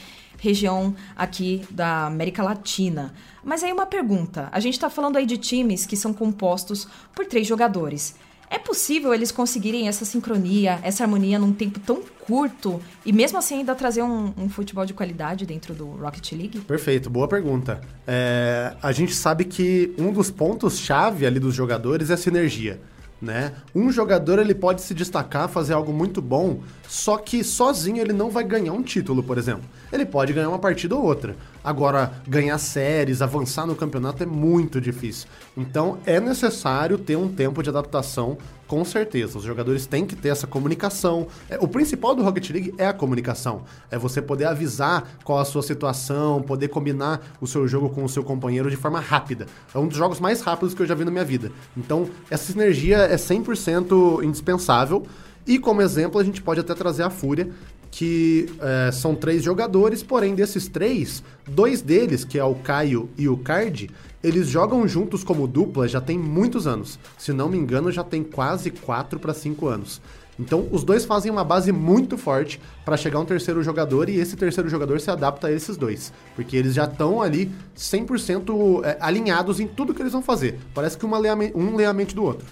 região 0.44 0.94
aqui 1.16 1.62
da 1.70 2.06
América 2.06 2.42
Latina. 2.42 3.14
Mas 3.42 3.64
aí 3.64 3.72
uma 3.72 3.86
pergunta: 3.86 4.48
a 4.52 4.60
gente 4.60 4.74
está 4.74 4.90
falando 4.90 5.16
aí 5.16 5.24
de 5.24 5.38
times 5.38 5.86
que 5.86 5.96
são 5.96 6.12
compostos 6.12 6.86
por 7.14 7.24
três 7.24 7.46
jogadores. 7.46 8.14
É 8.50 8.58
possível 8.58 9.12
eles 9.14 9.32
conseguirem 9.32 9.88
essa 9.88 10.04
sincronia, 10.04 10.78
essa 10.82 11.02
harmonia 11.02 11.38
num 11.38 11.52
tempo 11.52 11.80
tão 11.80 12.02
curto 12.26 12.80
e 13.04 13.12
mesmo 13.12 13.38
assim 13.38 13.56
ainda 13.56 13.74
trazer 13.74 14.02
um, 14.02 14.32
um 14.36 14.48
futebol 14.48 14.84
de 14.84 14.92
qualidade 14.92 15.46
dentro 15.46 15.74
do 15.74 15.86
Rocket 15.86 16.32
League? 16.32 16.60
Perfeito, 16.60 17.08
boa 17.08 17.26
pergunta. 17.26 17.80
É, 18.06 18.76
a 18.82 18.92
gente 18.92 19.14
sabe 19.14 19.44
que 19.44 19.94
um 19.98 20.12
dos 20.12 20.30
pontos-chave 20.30 21.26
ali 21.26 21.40
dos 21.40 21.54
jogadores 21.54 22.10
é 22.10 22.14
a 22.14 22.16
sinergia 22.16 22.80
né? 23.25 23.52
Um 23.75 23.90
jogador 23.90 24.38
ele 24.38 24.54
pode 24.54 24.83
se 24.83 24.95
destacar, 24.95 25.49
fazer 25.49 25.73
algo 25.73 25.93
muito 25.93 26.23
bom, 26.23 26.61
só 26.88 27.16
que 27.16 27.43
sozinho 27.43 28.00
ele 28.00 28.12
não 28.12 28.31
vai 28.31 28.45
ganhar 28.45 28.73
um 28.73 28.83
título, 28.83 29.23
por 29.23 29.38
exemplo. 29.38 29.64
Ele 29.93 30.04
pode 30.04 30.33
ganhar 30.33 30.49
uma 30.49 30.59
partida 30.59 30.95
ou 30.95 31.02
outra. 31.02 31.35
Agora, 31.64 32.12
ganhar 32.28 32.59
séries, 32.59 33.23
avançar 33.23 33.66
no 33.66 33.75
campeonato 33.75 34.23
é 34.23 34.26
muito 34.26 34.81
difícil. 34.81 35.26
Então, 35.57 35.99
é 36.04 36.21
necessário 36.21 36.99
ter 36.99 37.16
um 37.16 37.28
tempo 37.28 37.62
de 37.62 37.71
adaptação, 37.71 38.37
com 38.75 38.85
certeza. 38.85 39.38
Os 39.38 39.45
jogadores 39.45 39.87
têm 39.87 40.04
que 40.04 40.16
ter 40.16 40.31
essa 40.31 40.49
comunicação. 40.49 41.28
É, 41.49 41.57
o 41.61 41.69
principal 41.69 42.12
do 42.12 42.25
Rocket 42.25 42.50
League 42.50 42.75
é 42.76 42.88
a 42.88 42.93
comunicação. 42.93 43.62
É 43.88 43.97
você 43.97 44.21
poder 44.21 44.47
avisar 44.47 45.16
qual 45.23 45.38
a 45.38 45.45
sua 45.45 45.62
situação, 45.62 46.43
poder 46.43 46.66
combinar 46.66 47.37
o 47.40 47.47
seu 47.47 47.69
jogo 47.69 47.88
com 47.88 48.02
o 48.02 48.09
seu 48.09 48.25
companheiro 48.25 48.69
de 48.69 48.75
forma 48.75 48.99
rápida. 48.99 49.47
É 49.73 49.78
um 49.78 49.87
dos 49.87 49.97
jogos 49.97 50.19
mais 50.19 50.40
rápidos 50.40 50.75
que 50.75 50.83
eu 50.83 50.87
já 50.87 50.95
vi 50.97 51.04
na 51.04 51.12
minha 51.12 51.25
vida. 51.25 51.52
Então, 51.76 52.11
essa 52.28 52.50
sinergia 52.50 52.97
é 52.97 53.14
100% 53.14 54.25
indispensável. 54.25 55.07
E 55.47 55.57
como 55.57 55.81
exemplo, 55.81 56.19
a 56.19 56.25
gente 56.25 56.43
pode 56.43 56.59
até 56.59 56.75
trazer 56.75 57.04
a 57.04 57.11
Fúria, 57.11 57.50
que 57.94 58.48
é, 58.60 58.90
são 58.90 59.14
três 59.14 59.44
jogadores, 59.44 60.02
porém 60.02 60.34
desses 60.34 60.66
três, 60.66 61.22
dois 61.46 61.80
deles, 61.80 62.24
que 62.24 62.36
é 62.36 62.44
o 62.44 62.56
Caio 62.56 63.08
e 63.16 63.28
o 63.28 63.36
Card, 63.36 63.88
eles 64.20 64.48
jogam 64.48 64.86
juntos 64.88 65.22
como 65.22 65.46
dupla 65.46 65.86
já 65.86 66.00
tem 66.00 66.18
muitos 66.18 66.66
anos. 66.66 66.98
Se 67.16 67.32
não 67.32 67.48
me 67.48 67.56
engano, 67.56 67.92
já 67.92 68.02
tem 68.02 68.24
quase 68.24 68.72
4 68.72 69.20
para 69.20 69.32
5 69.32 69.68
anos. 69.68 70.02
Então, 70.40 70.66
os 70.72 70.82
dois 70.82 71.04
fazem 71.04 71.30
uma 71.30 71.44
base 71.44 71.70
muito 71.70 72.18
forte 72.18 72.60
para 72.84 72.96
chegar 72.96 73.20
um 73.20 73.24
terceiro 73.24 73.62
jogador 73.62 74.08
e 74.08 74.18
esse 74.18 74.34
terceiro 74.34 74.68
jogador 74.68 75.00
se 75.00 75.08
adapta 75.08 75.46
a 75.46 75.52
esses 75.52 75.76
dois, 75.76 76.12
porque 76.34 76.56
eles 76.56 76.74
já 76.74 76.86
estão 76.86 77.22
ali 77.22 77.52
100% 77.76 78.84
é, 78.84 78.96
alinhados 79.00 79.60
em 79.60 79.68
tudo 79.68 79.94
que 79.94 80.02
eles 80.02 80.12
vão 80.12 80.22
fazer. 80.22 80.58
Parece 80.74 80.98
que 80.98 81.06
um 81.06 81.76
lê 81.76 81.84
a 81.84 81.92
mente 81.92 82.12
do 82.12 82.24
outro. 82.24 82.44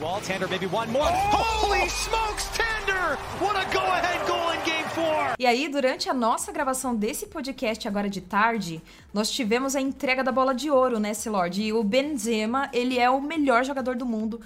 Wall, 0.00 0.20
Tander, 0.20 0.48
maybe 0.48 0.66
one 0.66 0.90
more. 0.90 1.08
Holy 1.08 1.88
smokes, 1.88 2.46
Tander! 2.56 3.16
What 3.38 3.54
a 3.54 3.64
go-ahead 3.72 4.26
goal 4.26 4.33
in 4.33 4.33
Game 4.33 4.33
4! 4.33 4.33
E 5.38 5.46
aí, 5.46 5.68
durante 5.68 6.08
a 6.08 6.14
nossa 6.14 6.52
gravação 6.52 6.94
desse 6.94 7.26
podcast 7.26 7.88
agora 7.88 8.08
de 8.08 8.20
tarde, 8.20 8.80
nós 9.12 9.30
tivemos 9.30 9.74
a 9.74 9.80
entrega 9.80 10.22
da 10.22 10.30
bola 10.30 10.54
de 10.54 10.70
ouro, 10.70 11.00
né, 11.00 11.12
Lord? 11.26 11.60
E 11.60 11.72
o 11.72 11.82
Benzema, 11.82 12.70
ele 12.72 12.98
é 13.00 13.10
o 13.10 13.20
melhor 13.20 13.64
jogador 13.64 13.96
do 13.96 14.06
mundo. 14.06 14.40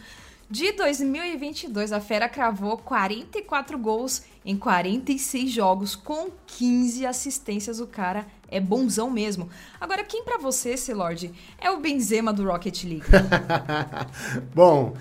De 0.50 0.72
2022, 0.72 1.92
a 1.92 2.00
Fera 2.00 2.26
cravou 2.26 2.78
44 2.78 3.78
gols 3.78 4.22
em 4.46 4.56
46 4.56 5.50
jogos, 5.50 5.94
com 5.94 6.30
15 6.46 7.04
assistências. 7.04 7.80
O 7.80 7.86
cara 7.86 8.26
é 8.48 8.58
bonzão 8.58 9.10
mesmo. 9.10 9.50
Agora, 9.78 10.02
quem 10.02 10.24
para 10.24 10.38
você, 10.38 10.74
Lord, 10.94 11.30
é 11.58 11.70
o 11.70 11.80
Benzema 11.80 12.32
do 12.32 12.44
Rocket 12.44 12.84
League? 12.84 13.04
Bom, 14.54 14.96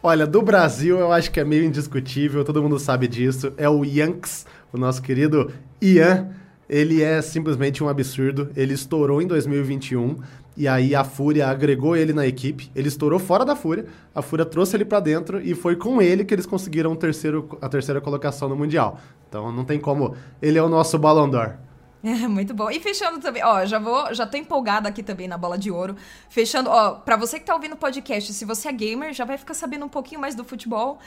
Olha, 0.00 0.28
do 0.28 0.40
Brasil 0.40 0.96
eu 0.98 1.10
acho 1.10 1.30
que 1.32 1.40
é 1.40 1.44
meio 1.44 1.64
indiscutível, 1.64 2.44
todo 2.44 2.62
mundo 2.62 2.78
sabe 2.78 3.08
disso. 3.08 3.52
É 3.56 3.68
o 3.68 3.84
Yanks, 3.84 4.46
o 4.72 4.78
nosso 4.78 5.02
querido 5.02 5.50
Ian. 5.82 6.28
Ele 6.68 7.02
é 7.02 7.20
simplesmente 7.20 7.82
um 7.82 7.88
absurdo. 7.88 8.48
Ele 8.54 8.74
estourou 8.74 9.20
em 9.20 9.26
2021 9.26 10.18
e 10.56 10.68
aí 10.68 10.94
a 10.94 11.02
Fúria 11.02 11.48
agregou 11.48 11.96
ele 11.96 12.12
na 12.12 12.26
equipe. 12.26 12.70
Ele 12.76 12.86
estourou 12.86 13.18
fora 13.18 13.44
da 13.44 13.56
Fúria, 13.56 13.86
a 14.14 14.22
Fúria 14.22 14.44
trouxe 14.44 14.76
ele 14.76 14.84
para 14.84 15.00
dentro 15.00 15.40
e 15.40 15.52
foi 15.52 15.74
com 15.74 16.00
ele 16.00 16.24
que 16.24 16.32
eles 16.32 16.46
conseguiram 16.46 16.94
terceiro, 16.94 17.48
a 17.60 17.68
terceira 17.68 18.00
colocação 18.00 18.48
no 18.48 18.54
Mundial. 18.54 19.00
Então 19.28 19.50
não 19.50 19.64
tem 19.64 19.80
como. 19.80 20.14
Ele 20.40 20.58
é 20.58 20.62
o 20.62 20.68
nosso 20.68 20.96
Ballon 20.96 21.28
d'Or. 21.28 21.54
É, 22.02 22.14
muito 22.28 22.54
bom. 22.54 22.70
E 22.70 22.80
fechando 22.80 23.18
também, 23.18 23.44
ó, 23.44 23.64
já 23.64 23.78
vou, 23.78 24.12
já 24.14 24.26
tô 24.26 24.36
empolgada 24.36 24.88
aqui 24.88 25.02
também 25.02 25.28
na 25.28 25.36
bola 25.36 25.58
de 25.58 25.70
ouro. 25.70 25.96
Fechando, 26.28 26.70
ó, 26.70 26.92
para 26.92 27.16
você 27.16 27.38
que 27.38 27.46
tá 27.46 27.54
ouvindo 27.54 27.72
o 27.72 27.76
podcast, 27.76 28.32
se 28.32 28.44
você 28.44 28.68
é 28.68 28.72
gamer, 28.72 29.12
já 29.12 29.24
vai 29.24 29.36
ficar 29.36 29.54
sabendo 29.54 29.84
um 29.84 29.88
pouquinho 29.88 30.20
mais 30.20 30.34
do 30.34 30.44
futebol. 30.44 30.98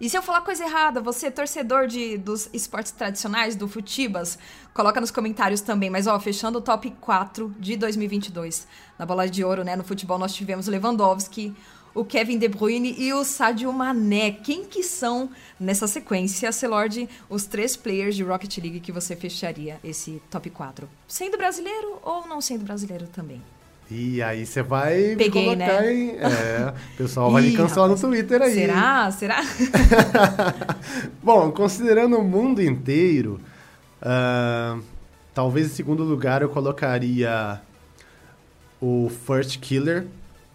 E 0.00 0.08
se 0.08 0.16
eu 0.16 0.22
falar 0.22 0.42
coisa 0.42 0.62
errada, 0.64 1.00
você 1.00 1.26
é 1.26 1.30
torcedor 1.30 1.88
de, 1.88 2.16
dos 2.16 2.48
esportes 2.52 2.92
tradicionais, 2.92 3.56
do 3.56 3.66
Futibas, 3.66 4.38
coloca 4.72 5.00
nos 5.00 5.10
comentários 5.10 5.60
também. 5.60 5.90
Mas, 5.90 6.06
ó, 6.06 6.18
fechando 6.20 6.58
o 6.58 6.60
top 6.60 6.92
4 7.00 7.52
de 7.58 7.76
2022 7.76 8.68
na 8.96 9.04
bola 9.04 9.28
de 9.28 9.42
ouro, 9.42 9.64
né? 9.64 9.74
No 9.74 9.82
futebol 9.82 10.16
nós 10.16 10.32
tivemos 10.32 10.68
Lewandowski, 10.68 11.52
o 11.94 12.04
Kevin 12.04 12.38
De 12.38 12.48
Bruyne 12.48 12.94
e 12.98 13.12
o 13.12 13.24
Sadio 13.24 13.72
Mané. 13.72 14.30
Quem 14.30 14.64
que 14.64 14.82
são, 14.82 15.30
nessa 15.58 15.86
sequência, 15.86 16.52
Celord, 16.52 17.08
os 17.28 17.46
três 17.46 17.76
players 17.76 18.14
de 18.14 18.22
Rocket 18.22 18.56
League 18.58 18.80
que 18.80 18.92
você 18.92 19.16
fecharia 19.16 19.78
esse 19.82 20.22
top 20.30 20.50
4? 20.50 20.88
Sendo 21.06 21.36
brasileiro 21.36 21.98
ou 22.02 22.26
não 22.26 22.40
sendo 22.40 22.64
brasileiro 22.64 23.06
também? 23.06 23.42
E 23.90 24.22
aí 24.22 24.44
você 24.44 24.62
vai 24.62 25.16
Peguei, 25.16 25.48
me 25.48 25.56
colocar 25.56 25.82
né? 25.82 25.94
em... 25.94 26.10
É, 26.18 26.74
o 26.94 26.96
pessoal 26.98 27.30
vai 27.30 27.42
Ih, 27.42 27.50
me 27.50 27.56
cancelar 27.56 27.88
rapaz. 27.88 28.02
no 28.02 28.08
Twitter 28.08 28.42
aí. 28.42 28.54
Será? 28.54 29.10
Será? 29.10 29.40
Bom, 31.22 31.50
considerando 31.50 32.18
o 32.18 32.22
mundo 32.22 32.62
inteiro, 32.62 33.40
uh, 34.02 34.82
talvez 35.32 35.68
em 35.68 35.70
segundo 35.70 36.04
lugar 36.04 36.42
eu 36.42 36.50
colocaria 36.50 37.62
o 38.80 39.10
First 39.26 39.58
Killer, 39.58 40.06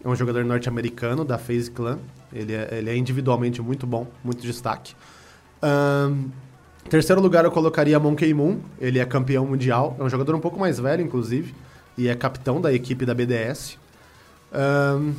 é 0.03 0.07
um 0.07 0.15
jogador 0.15 0.43
norte-americano 0.43 1.23
da 1.23 1.37
FaZe 1.37 1.71
Clan. 1.71 1.99
Ele 2.31 2.53
é, 2.53 2.69
ele 2.71 2.89
é 2.89 2.95
individualmente 2.95 3.61
muito 3.61 3.87
bom, 3.87 4.07
muito 4.23 4.41
destaque. 4.41 4.95
Um, 5.63 6.29
terceiro 6.89 7.21
lugar 7.21 7.45
eu 7.45 7.51
colocaria 7.51 7.97
Monkey 7.99 8.33
Moon. 8.33 8.59
Ele 8.79 8.99
é 8.99 9.05
campeão 9.05 9.45
mundial. 9.45 9.95
É 9.99 10.03
um 10.03 10.09
jogador 10.09 10.35
um 10.35 10.39
pouco 10.39 10.59
mais 10.59 10.79
velho, 10.79 11.01
inclusive. 11.01 11.53
E 11.97 12.07
é 12.07 12.15
capitão 12.15 12.59
da 12.59 12.73
equipe 12.73 13.05
da 13.05 13.13
BDS. 13.13 13.77
Um, 14.53 15.13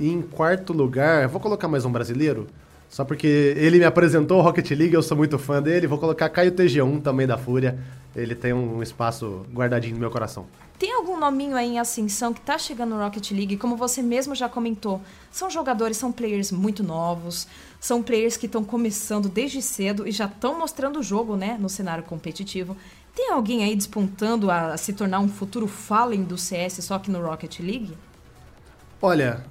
em 0.00 0.22
quarto 0.22 0.72
lugar, 0.72 1.28
vou 1.28 1.40
colocar 1.40 1.68
mais 1.68 1.84
um 1.84 1.92
brasileiro. 1.92 2.46
Só 2.88 3.04
porque 3.04 3.54
ele 3.56 3.78
me 3.78 3.84
apresentou 3.84 4.38
o 4.38 4.42
Rocket 4.42 4.70
League, 4.70 4.94
eu 4.94 5.02
sou 5.02 5.16
muito 5.16 5.38
fã 5.38 5.60
dele, 5.60 5.86
vou 5.86 5.98
colocar 5.98 6.28
Caio 6.28 6.52
TG1 6.52 7.02
também 7.02 7.26
da 7.26 7.36
Fúria. 7.36 7.78
Ele 8.14 8.34
tem 8.34 8.52
um 8.52 8.82
espaço 8.82 9.44
guardadinho 9.52 9.94
no 9.94 10.00
meu 10.00 10.10
coração. 10.10 10.46
Tem 10.78 10.92
algum 10.92 11.18
nominho 11.18 11.56
aí 11.56 11.70
em 11.70 11.78
ascensão 11.78 12.32
que 12.32 12.40
tá 12.40 12.58
chegando 12.58 12.94
no 12.94 13.00
Rocket 13.02 13.30
League? 13.30 13.56
Como 13.56 13.76
você 13.76 14.02
mesmo 14.02 14.34
já 14.34 14.48
comentou, 14.48 15.00
são 15.30 15.48
jogadores, 15.48 15.96
são 15.96 16.12
players 16.12 16.52
muito 16.52 16.82
novos, 16.82 17.46
são 17.80 18.02
players 18.02 18.36
que 18.36 18.46
estão 18.46 18.64
começando 18.64 19.28
desde 19.28 19.62
cedo 19.62 20.06
e 20.06 20.12
já 20.12 20.26
estão 20.26 20.58
mostrando 20.58 20.98
o 20.98 21.02
jogo, 21.02 21.36
né, 21.36 21.56
no 21.60 21.68
cenário 21.68 22.04
competitivo. 22.04 22.76
Tem 23.14 23.30
alguém 23.30 23.62
aí 23.62 23.76
despontando 23.76 24.50
a 24.50 24.76
se 24.76 24.92
tornar 24.92 25.20
um 25.20 25.28
futuro 25.28 25.68
Fallen 25.68 26.24
do 26.24 26.36
CS 26.36 26.84
só 26.84 26.98
que 26.98 27.10
no 27.10 27.24
Rocket 27.24 27.60
League? 27.60 27.96
Olha, 29.06 29.44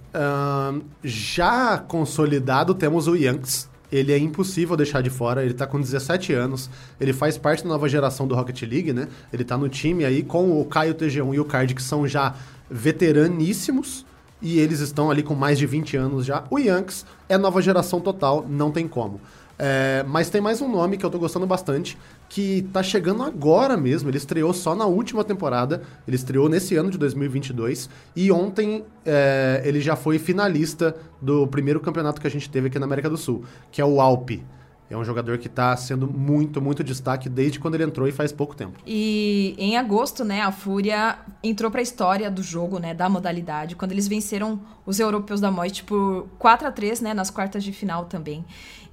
já 1.03 1.77
consolidado 1.77 2.73
temos 2.73 3.07
o 3.07 3.13
Yanks, 3.13 3.69
ele 3.91 4.11
é 4.11 4.17
impossível 4.17 4.75
deixar 4.75 5.01
de 5.01 5.11
fora. 5.11 5.45
Ele 5.45 5.53
tá 5.53 5.67
com 5.67 5.79
17 5.79 6.33
anos, 6.33 6.71
ele 6.99 7.13
faz 7.13 7.37
parte 7.37 7.61
da 7.61 7.69
nova 7.69 7.87
geração 7.87 8.27
do 8.27 8.33
Rocket 8.33 8.63
League, 8.63 8.91
né? 8.91 9.07
Ele 9.31 9.43
tá 9.43 9.55
no 9.55 9.69
time 9.69 10.05
aí 10.05 10.23
com 10.23 10.59
o 10.59 10.65
Caio 10.65 10.95
TG1 10.95 11.35
e 11.35 11.39
o 11.39 11.45
Card, 11.45 11.75
que 11.75 11.83
são 11.83 12.07
já 12.07 12.33
veteraníssimos. 12.67 14.03
E 14.41 14.57
eles 14.59 14.79
estão 14.79 15.11
ali 15.11 15.21
com 15.21 15.35
mais 15.35 15.59
de 15.59 15.67
20 15.67 15.97
anos 15.97 16.25
já. 16.25 16.45
O 16.49 16.57
Yanks 16.57 17.05
é 17.29 17.37
nova 17.37 17.61
geração 17.61 18.01
total, 18.01 18.43
não 18.49 18.71
tem 18.71 18.87
como. 18.87 19.21
É, 19.59 20.03
mas 20.07 20.31
tem 20.31 20.41
mais 20.41 20.61
um 20.61 20.67
nome 20.67 20.97
que 20.97 21.05
eu 21.05 21.11
tô 21.11 21.19
gostando 21.19 21.45
bastante, 21.45 21.95
que 22.33 22.67
tá 22.73 22.81
chegando 22.81 23.21
agora 23.21 23.77
mesmo. 23.77 24.09
Ele 24.09 24.17
estreou 24.17 24.51
só 24.53 24.73
na 24.73 24.87
última 24.87 25.23
temporada. 25.23 25.83
Ele 26.07 26.15
estreou 26.15 26.49
nesse 26.49 26.75
ano 26.75 26.89
de 26.89 26.97
2022. 26.97 27.87
E 28.15 28.31
ontem 28.31 28.83
é, 29.05 29.61
ele 29.63 29.79
já 29.79 29.95
foi 29.95 30.17
finalista 30.17 30.95
do 31.21 31.45
primeiro 31.45 31.79
campeonato 31.79 32.19
que 32.19 32.25
a 32.25 32.31
gente 32.31 32.49
teve 32.49 32.69
aqui 32.69 32.79
na 32.79 32.87
América 32.87 33.07
do 33.07 33.17
Sul, 33.17 33.43
que 33.71 33.79
é 33.79 33.85
o 33.85 34.01
Alpe. 34.01 34.43
É 34.89 34.97
um 34.97 35.03
jogador 35.03 35.37
que 35.37 35.45
está 35.45 35.75
sendo 35.77 36.07
muito, 36.07 36.59
muito 36.59 36.83
destaque 36.83 37.29
desde 37.29 37.59
quando 37.59 37.75
ele 37.75 37.83
entrou 37.83 38.07
e 38.07 38.11
faz 38.11 38.31
pouco 38.31 38.55
tempo. 38.55 38.79
E 38.85 39.55
em 39.57 39.77
agosto, 39.77 40.25
né, 40.25 40.41
a 40.41 40.51
Fúria 40.51 41.19
entrou 41.43 41.69
para 41.69 41.81
a 41.81 41.83
história 41.83 42.29
do 42.29 42.41
jogo, 42.43 42.79
né, 42.79 42.93
da 42.93 43.07
modalidade, 43.09 43.75
quando 43.75 43.91
eles 43.91 44.07
venceram 44.07 44.59
os 44.85 44.99
europeus 44.99 45.39
da 45.39 45.51
Moist 45.51 45.83
por 45.83 46.27
4 46.37 46.67
a 46.67 46.71
3 46.71 47.01
né, 47.01 47.13
nas 47.13 47.29
quartas 47.29 47.63
de 47.63 47.71
final 47.71 48.05
também. 48.05 48.43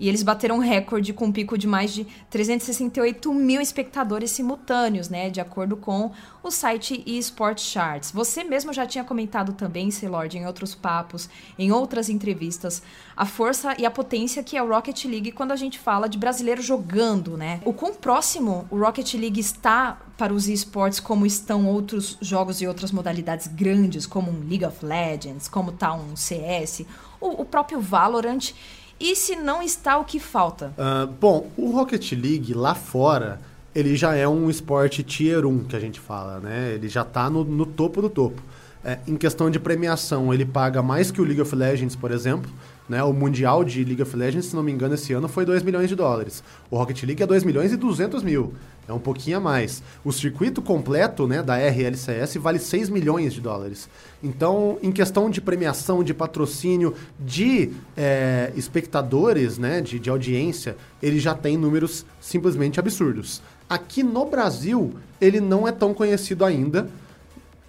E 0.01 0.09
eles 0.09 0.23
bateram 0.23 0.57
um 0.57 0.61
recorde 0.61 1.13
com 1.13 1.27
um 1.27 1.33
pico 1.33 1.59
de 1.59 1.67
mais 1.67 1.93
de 1.93 2.07
368 2.31 3.35
mil 3.35 3.61
espectadores 3.61 4.31
simultâneos, 4.31 5.11
né? 5.11 5.29
De 5.29 5.43
acordo 5.43 5.77
com 5.77 6.11
o 6.43 6.51
site 6.51 7.05
eSports 7.07 7.65
Charts. 7.65 8.11
Você 8.11 8.43
mesmo 8.43 8.73
já 8.73 8.87
tinha 8.87 9.05
comentado 9.05 9.53
também, 9.53 9.91
Celord, 9.91 10.39
em 10.39 10.47
outros 10.47 10.75
papos, 10.75 11.29
em 11.59 11.71
outras 11.71 12.09
entrevistas, 12.09 12.83
a 13.15 13.27
força 13.27 13.75
e 13.79 13.85
a 13.85 13.91
potência 13.91 14.43
que 14.43 14.57
é 14.57 14.63
o 14.63 14.69
Rocket 14.69 15.05
League 15.05 15.33
quando 15.33 15.53
a 15.53 15.57
gente 15.57 15.79
fala 15.79 16.09
de 16.09 16.17
brasileiro 16.17 16.63
jogando, 16.63 17.37
né? 17.37 17.61
O 17.67 17.75
quão 17.75 17.95
próximo 17.95 18.67
o 18.71 18.79
Rocket 18.79 19.13
League 19.13 19.39
está 19.39 20.01
para 20.17 20.33
os 20.33 20.49
esportes 20.49 20.99
como 20.99 21.27
estão 21.27 21.67
outros 21.67 22.17
jogos 22.23 22.63
e 22.63 22.67
outras 22.67 22.91
modalidades 22.91 23.49
grandes, 23.49 24.07
como 24.07 24.31
um 24.31 24.49
League 24.49 24.65
of 24.65 24.83
Legends, 24.83 25.47
como 25.47 25.73
tá 25.73 25.93
um 25.93 26.17
CS, 26.17 26.87
o, 27.21 27.43
o 27.43 27.45
próprio 27.45 27.81
Valorant. 27.83 28.55
E 29.01 29.17
se 29.17 29.35
não 29.35 29.63
está, 29.63 29.97
o 29.97 30.05
que 30.05 30.21
falta? 30.21 30.75
Uh, 30.77 31.07
bom, 31.07 31.51
o 31.57 31.71
Rocket 31.71 32.13
League 32.13 32.53
lá 32.53 32.75
fora, 32.75 33.41
ele 33.75 33.97
já 33.97 34.15
é 34.15 34.29
um 34.29 34.51
esporte 34.51 35.03
tier 35.03 35.47
1, 35.47 35.65
que 35.65 35.75
a 35.75 35.81
gente 35.81 35.99
fala, 35.99 36.39
né? 36.39 36.73
Ele 36.75 36.87
já 36.87 37.01
está 37.01 37.31
no, 37.31 37.43
no, 37.43 37.65
topo 37.65 38.03
do 38.03 38.11
topo. 38.11 38.43
É, 38.85 38.99
em 39.09 39.17
questão 39.17 39.51
de 39.51 39.59
premiação, 39.59 40.33
ele 40.35 40.45
paga 40.45 40.83
mais 40.83 41.11
que 41.11 41.21
o 41.21 41.25
League 41.25 41.41
of 41.41 41.57
Legends, 41.57 41.97
por 41.97 42.11
exemplo. 42.11 42.51
Né? 42.91 43.03
O 43.03 43.13
Mundial 43.13 43.65
de 43.65 43.83
League 43.85 44.03
of 44.03 44.15
Legends, 44.15 44.47
se 44.47 44.57
não 44.57 44.63
me 44.63 44.73
engano, 44.73 44.95
esse 44.95 45.13
ano 45.13 45.29
foi 45.29 45.47
2 45.47 45.63
milhões 45.63 45.89
de 45.89 45.95
dólares. 45.95 46.43
O 46.71 46.77
Rocket 46.77 47.03
League 47.05 47.23
é 47.23 47.27
2 47.27 47.45
milhões 47.45 47.73
e 47.73 47.77
200 47.77 48.23
mil. 48.23 48.53
É 48.91 48.93
um 48.93 48.99
pouquinho 48.99 49.37
a 49.37 49.41
mais. 49.41 49.83
O 50.05 50.13
circuito 50.13 50.61
completo 50.61 51.27
né, 51.29 51.43
da 51.43 51.57
RLCS 51.57 52.35
vale 52.39 52.59
6 52.59 52.89
milhões 52.89 53.33
de 53.33 53.41
dólares. 53.41 53.89
Então, 54.21 54.79
em 54.83 54.91
questão 54.91 55.31
de 55.31 55.41
premiação, 55.41 56.03
de 56.03 56.13
patrocínio, 56.13 56.95
de 57.19 57.71
é, 57.97 58.53
espectadores, 58.57 59.59
né, 59.59 59.81
de, 59.81 60.01
de 60.01 60.11
audiência, 60.11 60.77
ele 61.01 61.21
já 61.21 61.37
tem 61.37 61.57
números 61.57 62.05
simplesmente 62.21 62.81
absurdos. 62.81 63.41
Aqui 63.69 64.03
no 64.03 64.27
Brasil, 64.27 64.95
ele 65.21 65.41
não 65.41 65.69
é 65.69 65.71
tão 65.71 65.95
conhecido 65.95 66.45
ainda, 66.45 66.91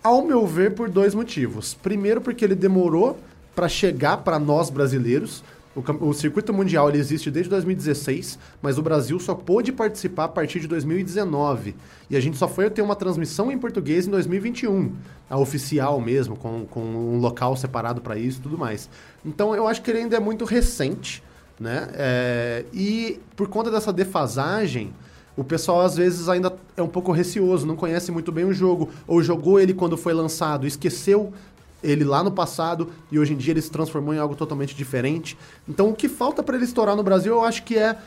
ao 0.04 0.26
meu 0.26 0.48
ver, 0.48 0.74
por 0.74 0.90
dois 0.90 1.14
motivos. 1.14 1.76
Primeiro, 1.76 2.20
porque 2.20 2.44
ele 2.44 2.56
demorou 2.56 3.20
para 3.56 3.70
chegar 3.70 4.18
para 4.18 4.40
nós 4.40 4.72
brasileiros. 4.72 5.44
O, 5.76 6.10
o, 6.10 6.14
circuito 6.14 6.54
mundial 6.54 6.90
ele 6.90 6.98
existe 6.98 7.32
desde 7.32 7.50
2016, 7.50 8.38
mas 8.62 8.78
o 8.78 8.82
Brasil 8.82 9.18
só 9.20 9.34
pôde 9.34 9.72
participar 9.72 10.26
a 10.26 10.28
partir 10.28 10.60
de 10.60 10.68
2019. 10.68 11.76
E 12.10 12.18
a 12.18 12.20
gente 12.20 12.38
só 12.38 12.48
foi 12.48 12.70
ter 12.70 12.82
uma 12.82 12.96
transmissão 12.96 13.50
em 13.50 13.58
português 13.58 14.06
em 14.06 14.12
2021, 14.12 14.94
a 15.30 15.38
oficial 15.38 16.02
mesmo, 16.02 16.36
com, 16.36 16.66
com 16.66 16.82
um 16.82 17.20
local 17.20 17.56
separado 17.56 18.02
para 18.02 18.18
isso 18.18 18.40
e 18.40 18.42
tudo 18.42 18.58
mais. 18.58 18.90
Então 19.26 19.56
eu 19.56 19.66
acho 19.66 19.82
que 19.82 19.90
ele 19.90 20.00
ainda 20.00 20.18
é 20.18 20.20
muito 20.20 20.44
recente, 20.44 21.24
né? 21.58 21.88
É, 21.94 22.66
e 22.74 23.22
por 23.38 23.48
conta 23.48 23.72
dessa 23.72 23.94
defasagem, 23.94 24.94
o 25.38 25.44
pessoal 25.44 25.82
às 25.82 25.96
vezes 25.96 26.28
ainda 26.28 26.54
é 26.76 26.82
um 26.82 26.88
pouco 26.88 27.14
receoso, 27.14 27.66
não 27.66 27.78
conhece 27.78 28.12
muito 28.12 28.32
bem 28.32 28.44
o 28.44 28.54
jogo, 28.54 28.90
ou 29.08 29.24
jogou 29.24 29.60
ele 29.60 29.74
quando 29.74 29.96
foi 29.96 30.14
lançado, 30.14 30.68
esqueceu 30.68 31.32
ele 31.84 32.04
lá 32.04 32.24
no 32.24 32.32
passado 32.32 32.90
e 33.12 33.20
hoje 33.20 33.34
em 33.34 33.38
dia 33.38 33.54
ele 33.54 33.62
se 33.62 33.72
transformou 33.72 34.14
em 34.14 34.18
algo 34.18 34.36
totalmente 34.36 34.76
diferente. 34.76 35.38
Então 35.68 35.90
o 35.90 35.96
que 35.96 36.08
falta 36.08 36.44
para 36.44 36.56
ele 36.56 36.66
estourar 36.66 36.96
no 36.96 37.04
Brasil, 37.04 37.34
eu 37.34 37.44
acho 37.44 37.64
que 37.64 37.78
é 37.78 37.98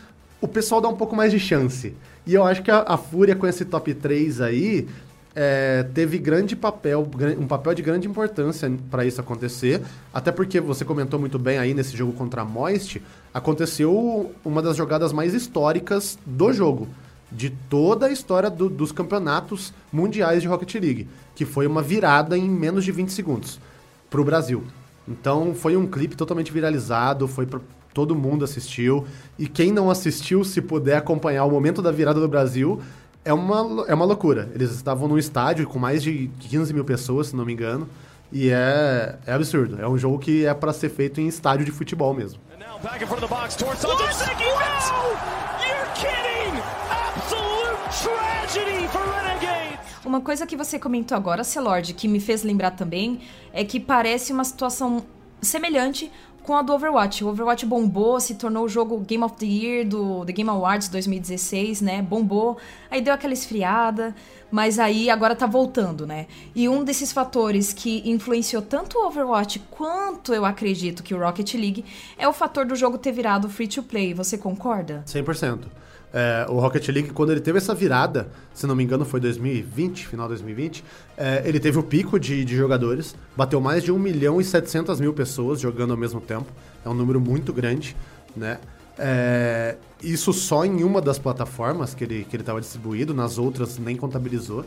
o 0.41 0.49
pessoal 0.49 0.81
dar 0.81 0.89
um 0.89 0.97
pouco 0.97 1.17
mais 1.17 1.33
de 1.33 1.41
chance. 1.41 1.95
E 2.27 2.35
eu 2.35 2.45
acho 2.45 2.63
que 2.63 2.71
a, 2.71 2.85
a 2.87 2.97
Fúria 2.97 3.35
com 3.35 3.47
esse 3.47 3.65
top 3.65 3.93
3 3.95 4.41
aí 4.41 4.87
é, 5.35 5.83
teve 5.95 6.19
grande 6.19 6.55
papel, 6.55 7.09
um 7.39 7.47
papel 7.47 7.75
de 7.75 7.83
grande 7.83 8.07
importância 8.07 8.71
para 8.91 9.05
isso 9.05 9.21
acontecer. 9.21 9.83
Até 10.13 10.31
porque 10.31 10.61
você 10.61 10.85
comentou 10.85 11.19
muito 11.19 11.39
bem 11.39 11.59
aí 11.59 11.75
nesse 11.75 11.97
jogo 11.97 12.13
contra 12.13 12.43
a 12.43 12.45
Moist, 12.45 13.03
aconteceu 13.33 14.33
uma 14.45 14.63
das 14.63 14.77
jogadas 14.77 15.13
mais 15.13 15.35
históricas 15.35 16.19
do 16.25 16.53
jogo 16.53 16.89
de 17.35 17.51
toda 17.51 18.07
a 18.07 18.11
história 18.11 18.49
do, 18.49 18.69
dos 18.69 18.93
campeonatos 18.93 19.73
mundiais 19.93 20.41
de 20.41 20.49
Rocket 20.49 20.75
League, 20.75 21.09
que 21.35 21.45
foi 21.45 21.67
uma 21.67 21.83
virada 21.83 22.39
em 22.39 22.49
menos 22.49 22.85
de 22.85 22.93
20 22.93 23.11
segundos 23.11 23.61
para 24.09 24.21
o 24.21 24.25
Brasil. 24.25 24.63
Então 25.07 25.55
foi 25.55 25.77
um 25.77 25.87
clipe 25.87 26.17
totalmente 26.17 26.53
viralizado, 26.53 27.27
foi 27.27 27.45
pra, 27.45 27.61
todo 27.93 28.15
mundo 28.15 28.45
assistiu 28.45 29.07
e 29.39 29.49
quem 29.49 29.73
não 29.73 29.91
assistiu, 29.91 30.45
se 30.45 30.63
puder 30.63 30.97
acompanhar 30.97 31.45
o 31.45 31.51
momento 31.51 31.83
da 31.83 31.91
virada 31.91 32.21
do 32.21 32.29
Brasil, 32.29 32.81
é 33.25 33.33
uma, 33.33 33.85
é 33.87 33.95
uma 33.95 34.05
loucura. 34.05 34.49
Eles 34.55 34.71
estavam 34.73 35.09
num 35.09 35.19
estádio 35.19 35.67
com 35.67 35.79
mais 35.79 36.03
de 36.03 36.31
15 36.41 36.73
mil 36.73 36.85
pessoas, 36.85 37.29
se 37.29 37.37
não 37.37 37.45
me 37.45 37.53
engano, 37.53 37.89
e 38.31 38.51
é, 38.51 39.17
é 39.27 39.33
absurdo. 39.33 39.81
É 39.81 39.89
um 39.89 39.97
jogo 39.99 40.19
que 40.19 40.45
é 40.45 40.53
para 40.53 40.73
ser 40.73 40.91
feito 40.91 41.21
em 41.21 41.27
estádio 41.27 41.65
de 41.65 41.73
futebol 41.73 42.13
mesmo. 42.13 42.41
And 42.53 42.59
now 42.59 42.79
back 42.81 43.03
in 43.03 43.07
front 43.07 43.23
of 43.23 43.29
the 43.29 43.35
box 43.35 43.57
towards 43.57 43.85
Uma 50.05 50.21
coisa 50.21 50.47
que 50.47 50.57
você 50.57 50.79
comentou 50.79 51.17
agora, 51.17 51.43
Celord, 51.43 51.95
que 51.95 52.07
me 52.07 52.21
fez 52.21 52.43
lembrar 52.43 52.73
também, 52.73 53.21
é 53.53 53.65
que 53.65 53.81
parece 53.81 54.33
uma 54.33 54.45
situação 54.45 55.03
semelhante 55.41 56.11
com 56.43 56.55
a 56.55 56.61
do 56.61 56.75
Overwatch. 56.75 57.25
O 57.25 57.29
Overwatch 57.29 57.65
bombou, 57.65 58.21
se 58.21 58.35
tornou 58.35 58.67
o 58.67 58.69
jogo 58.69 58.99
Game 59.01 59.25
of 59.25 59.35
the 59.37 59.47
Year 59.47 59.89
do 59.89 60.23
The 60.27 60.33
Game 60.33 60.51
Awards 60.51 60.89
2016, 60.89 61.81
né? 61.81 62.03
Bombou, 62.03 62.59
aí 62.91 63.01
deu 63.01 63.15
aquela 63.15 63.33
esfriada, 63.33 64.15
mas 64.51 64.79
aí 64.79 65.09
agora 65.09 65.35
tá 65.35 65.47
voltando, 65.47 66.07
né? 66.07 66.27
E 66.55 66.69
um 66.69 66.85
desses 66.85 67.11
fatores 67.11 67.73
que 67.73 68.03
influenciou 68.09 68.61
tanto 68.61 68.99
o 68.99 69.07
Overwatch 69.07 69.59
quanto 69.71 70.35
eu 70.35 70.45
acredito 70.45 71.03
que 71.03 71.15
o 71.15 71.19
Rocket 71.19 71.55
League 71.55 71.83
é 72.19 72.29
o 72.29 72.33
fator 72.33 72.67
do 72.67 72.77
jogo 72.77 72.99
ter 72.99 73.13
virado 73.13 73.49
free 73.49 73.67
to 73.67 73.83
play. 73.83 74.13
Você 74.13 74.37
concorda? 74.37 75.03
100%. 75.07 75.61
É, 76.17 76.47
o 76.49 76.61
Rocket 76.61 76.87
League, 76.91 77.11
quando 77.11 77.33
ele 77.33 77.41
teve 77.41 77.59
essa 77.59 77.75
virada, 77.75 78.29
se 78.55 78.69
não 78.69 78.77
me 78.77 78.85
engano 78.85 79.05
foi 79.05 79.19
2020, 79.19 80.07
final 80.07 80.27
de 80.27 80.35
2020, 80.35 80.85
é, 81.17 81.43
ele 81.45 81.59
teve 81.59 81.77
o 81.77 81.83
pico 81.83 82.21
de, 82.21 82.45
de, 82.45 82.57
jogadores, 82.57 83.17
bateu 83.37 83.61
mais 83.61 83.83
de 83.83 83.91
1 83.91 83.99
milhão 83.99 84.41
e 84.41 84.45
700 84.45 85.01
mil 85.01 85.13
pessoas 85.13 85.59
jogando 85.59 85.91
ao 85.91 85.97
mesmo 85.97 86.21
tempo. 86.21 86.47
É 86.85 86.89
um 86.89 86.95
número 86.95 87.21
muito 87.21 87.53
grande, 87.53 87.97
né? 88.37 88.61
É, 88.97 89.75
isso 90.01 90.33
só 90.33 90.65
em 90.65 90.85
uma 90.85 91.01
das 91.01 91.19
plataformas 91.19 91.95
que 91.95 92.05
ele 92.05 92.25
que 92.31 92.37
estava 92.37 92.61
distribuído, 92.61 93.13
nas 93.13 93.37
outras 93.37 93.77
nem 93.77 93.97
contabilizou. 93.97 94.65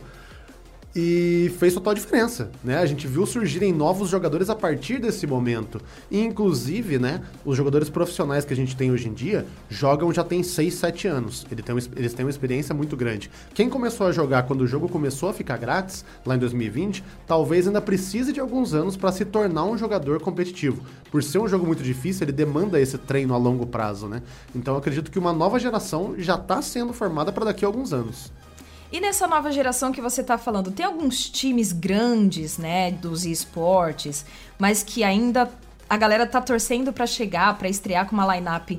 E 0.96 1.52
fez 1.58 1.74
total 1.74 1.94
diferença, 1.94 2.50
né? 2.64 2.78
A 2.78 2.86
gente 2.86 3.06
viu 3.06 3.26
surgirem 3.26 3.72
novos 3.72 4.08
jogadores 4.08 4.48
a 4.48 4.54
partir 4.54 4.98
desse 4.98 5.26
momento. 5.26 5.80
E, 6.10 6.20
inclusive, 6.20 6.98
né, 6.98 7.22
os 7.44 7.56
jogadores 7.56 7.88
profissionais 7.90 8.44
que 8.44 8.52
a 8.52 8.56
gente 8.56 8.74
tem 8.74 8.90
hoje 8.90 9.08
em 9.08 9.12
dia 9.12 9.46
jogam 9.68 10.12
já 10.12 10.24
tem 10.24 10.42
6, 10.42 10.74
7 10.74 11.06
anos. 11.06 11.46
Eles 11.50 11.64
têm, 11.64 11.76
eles 11.96 12.14
têm 12.14 12.24
uma 12.24 12.30
experiência 12.30 12.74
muito 12.74 12.96
grande. 12.96 13.30
Quem 13.54 13.68
começou 13.68 14.06
a 14.06 14.12
jogar 14.12 14.44
quando 14.44 14.62
o 14.62 14.66
jogo 14.66 14.88
começou 14.88 15.28
a 15.28 15.32
ficar 15.32 15.58
grátis, 15.58 16.04
lá 16.24 16.34
em 16.34 16.38
2020, 16.38 17.04
talvez 17.26 17.66
ainda 17.66 17.80
precise 17.80 18.32
de 18.32 18.40
alguns 18.40 18.74
anos 18.74 18.96
para 18.96 19.12
se 19.12 19.24
tornar 19.24 19.64
um 19.64 19.76
jogador 19.76 20.20
competitivo. 20.20 20.82
Por 21.10 21.22
ser 21.22 21.38
um 21.38 21.48
jogo 21.48 21.66
muito 21.66 21.82
difícil, 21.82 22.24
ele 22.24 22.32
demanda 22.32 22.80
esse 22.80 22.96
treino 22.98 23.34
a 23.34 23.36
longo 23.36 23.66
prazo, 23.66 24.08
né? 24.08 24.22
Então 24.54 24.76
acredito 24.76 25.10
que 25.10 25.18
uma 25.18 25.32
nova 25.32 25.58
geração 25.58 26.14
já 26.18 26.34
está 26.34 26.62
sendo 26.62 26.92
formada 26.92 27.30
para 27.30 27.46
daqui 27.46 27.64
a 27.64 27.68
alguns 27.68 27.92
anos. 27.92 28.32
E 28.90 29.00
nessa 29.00 29.26
nova 29.26 29.52
geração 29.52 29.92
que 29.92 30.00
você 30.00 30.22
está 30.22 30.38
falando, 30.38 30.70
tem 30.70 30.86
alguns 30.86 31.28
times 31.28 31.72
grandes, 31.72 32.56
né, 32.56 32.90
dos 32.90 33.26
esportes, 33.26 34.24
mas 34.58 34.82
que 34.82 35.04
ainda 35.04 35.50
a 35.88 35.96
galera 35.96 36.26
tá 36.26 36.40
torcendo 36.40 36.92
para 36.92 37.06
chegar, 37.06 37.56
para 37.58 37.68
estrear 37.68 38.06
com 38.06 38.14
uma 38.14 38.36
lineup 38.36 38.70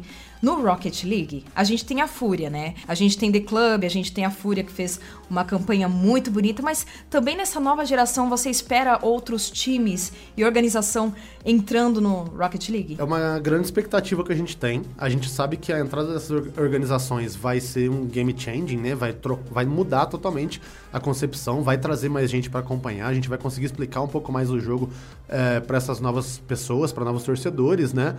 no 0.41 0.61
Rocket 0.61 1.03
League, 1.03 1.43
a 1.55 1.63
gente 1.63 1.85
tem 1.85 2.01
a 2.01 2.07
Fúria, 2.07 2.49
né? 2.49 2.75
A 2.87 2.95
gente 2.95 3.17
tem 3.17 3.31
The 3.31 3.41
Club, 3.41 3.83
a 3.83 3.89
gente 3.89 4.11
tem 4.11 4.25
a 4.25 4.31
Fúria 4.31 4.63
que 4.63 4.71
fez 4.71 4.99
uma 5.29 5.43
campanha 5.43 5.87
muito 5.87 6.31
bonita, 6.31 6.61
mas 6.61 6.85
também 7.09 7.35
nessa 7.35 7.59
nova 7.59 7.85
geração 7.85 8.29
você 8.29 8.49
espera 8.49 8.99
outros 9.01 9.49
times 9.49 10.11
e 10.35 10.43
organização 10.43 11.13
entrando 11.45 11.99
no 12.01 12.23
Rocket 12.23 12.69
League? 12.69 12.95
É 12.97 13.03
uma 13.03 13.39
grande 13.39 13.65
expectativa 13.65 14.23
que 14.23 14.31
a 14.31 14.35
gente 14.35 14.55
tem. 14.55 14.81
A 14.97 15.09
gente 15.09 15.29
sabe 15.29 15.57
que 15.57 15.71
a 15.73 15.79
entrada 15.79 16.13
dessas 16.13 16.31
organizações 16.57 17.35
vai 17.35 17.59
ser 17.59 17.89
um 17.89 18.05
game 18.05 18.33
changing, 18.37 18.77
né? 18.77 18.95
Vai, 18.95 19.15
vai 19.51 19.65
mudar 19.65 20.05
totalmente 20.05 20.61
a 20.91 20.99
concepção, 20.99 21.61
vai 21.61 21.77
trazer 21.77 22.09
mais 22.09 22.29
gente 22.29 22.49
para 22.49 22.61
acompanhar, 22.61 23.07
a 23.07 23.13
gente 23.13 23.29
vai 23.29 23.37
conseguir 23.37 23.67
explicar 23.67 24.01
um 24.01 24.07
pouco 24.07 24.31
mais 24.31 24.49
o 24.49 24.59
jogo 24.59 24.89
é, 25.27 25.57
eh, 25.57 25.59
para 25.59 25.77
essas 25.77 25.99
novas 25.99 26.39
pessoas, 26.39 26.91
para 26.91 27.05
novos 27.05 27.23
torcedores, 27.23 27.93
né? 27.93 28.15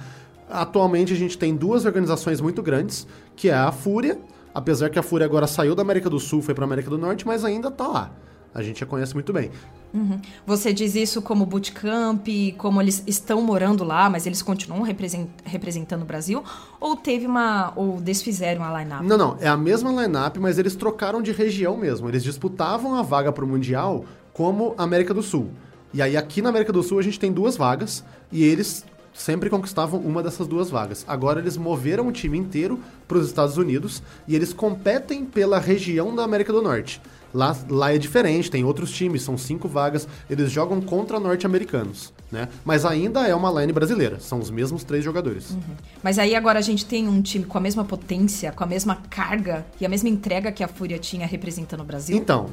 Atualmente 0.50 1.12
a 1.12 1.16
gente 1.16 1.38
tem 1.38 1.54
duas 1.54 1.84
organizações 1.84 2.40
muito 2.40 2.62
grandes, 2.62 3.06
que 3.36 3.48
é 3.48 3.54
a 3.54 3.70
Fúria, 3.70 4.18
apesar 4.54 4.90
que 4.90 4.98
a 4.98 5.02
Fúria 5.02 5.24
agora 5.24 5.46
saiu 5.46 5.74
da 5.74 5.82
América 5.82 6.10
do 6.10 6.18
Sul, 6.18 6.42
foi 6.42 6.54
para 6.54 6.64
América 6.64 6.90
do 6.90 6.98
Norte, 6.98 7.26
mas 7.26 7.44
ainda 7.44 7.70
tá 7.70 7.86
lá. 7.86 8.10
A 8.52 8.62
gente 8.62 8.82
a 8.82 8.86
conhece 8.86 9.14
muito 9.14 9.32
bem. 9.32 9.50
Uhum. 9.94 10.20
Você 10.44 10.72
diz 10.72 10.94
isso 10.96 11.22
como 11.22 11.46
bootcamp, 11.46 12.26
como 12.58 12.80
eles 12.80 13.02
estão 13.06 13.40
morando 13.42 13.84
lá, 13.84 14.10
mas 14.10 14.26
eles 14.26 14.42
continuam 14.42 14.82
representando 14.82 16.02
o 16.02 16.04
Brasil? 16.04 16.42
Ou 16.80 16.96
teve 16.96 17.26
uma. 17.26 17.72
ou 17.76 18.00
desfizeram 18.00 18.64
a 18.64 18.80
line-up? 18.80 19.04
Não, 19.04 19.16
não. 19.16 19.36
É 19.40 19.48
a 19.48 19.56
mesma 19.56 19.90
line-up, 19.90 20.38
mas 20.40 20.58
eles 20.58 20.74
trocaram 20.74 21.22
de 21.22 21.30
região 21.30 21.76
mesmo. 21.76 22.08
Eles 22.08 22.24
disputavam 22.24 22.96
a 22.96 23.02
vaga 23.02 23.32
para 23.32 23.44
o 23.44 23.48
Mundial 23.48 24.04
como 24.32 24.74
América 24.76 25.14
do 25.14 25.22
Sul. 25.22 25.50
E 25.92 26.00
aí 26.00 26.16
aqui 26.16 26.40
na 26.40 26.48
América 26.48 26.72
do 26.72 26.82
Sul 26.82 26.98
a 26.98 27.02
gente 27.02 27.18
tem 27.18 27.32
duas 27.32 27.56
vagas 27.56 28.04
e 28.30 28.44
eles 28.44 28.84
sempre 29.12 29.50
conquistavam 29.50 30.00
uma 30.00 30.22
dessas 30.22 30.46
duas 30.46 30.70
vagas. 30.70 31.04
Agora 31.06 31.40
eles 31.40 31.56
moveram 31.56 32.08
o 32.08 32.12
time 32.12 32.38
inteiro 32.38 32.80
para 33.06 33.18
os 33.18 33.26
Estados 33.26 33.56
Unidos 33.56 34.02
e 34.26 34.34
eles 34.34 34.52
competem 34.52 35.24
pela 35.24 35.58
região 35.58 36.14
da 36.14 36.24
América 36.24 36.52
do 36.52 36.62
Norte. 36.62 37.00
Lá, 37.32 37.56
lá 37.68 37.94
é 37.94 37.98
diferente, 37.98 38.50
tem 38.50 38.64
outros 38.64 38.90
times, 38.90 39.22
são 39.22 39.38
cinco 39.38 39.68
vagas, 39.68 40.06
eles 40.28 40.50
jogam 40.50 40.80
contra 40.80 41.20
norte-americanos, 41.20 42.12
né? 42.30 42.48
Mas 42.64 42.84
ainda 42.84 43.24
é 43.26 43.32
uma 43.32 43.60
line 43.60 43.72
brasileira, 43.72 44.18
são 44.18 44.40
os 44.40 44.50
mesmos 44.50 44.82
três 44.82 45.04
jogadores. 45.04 45.50
Uhum. 45.50 45.60
Mas 46.02 46.18
aí 46.18 46.34
agora 46.34 46.58
a 46.58 46.62
gente 46.62 46.84
tem 46.84 47.06
um 47.06 47.22
time 47.22 47.44
com 47.44 47.56
a 47.56 47.60
mesma 47.60 47.84
potência, 47.84 48.50
com 48.50 48.64
a 48.64 48.66
mesma 48.66 48.96
carga 49.08 49.64
e 49.80 49.86
a 49.86 49.88
mesma 49.88 50.08
entrega 50.08 50.50
que 50.50 50.64
a 50.64 50.68
Fúria 50.68 50.98
tinha 50.98 51.24
representando 51.24 51.82
o 51.82 51.84
Brasil? 51.84 52.16
Então, 52.16 52.50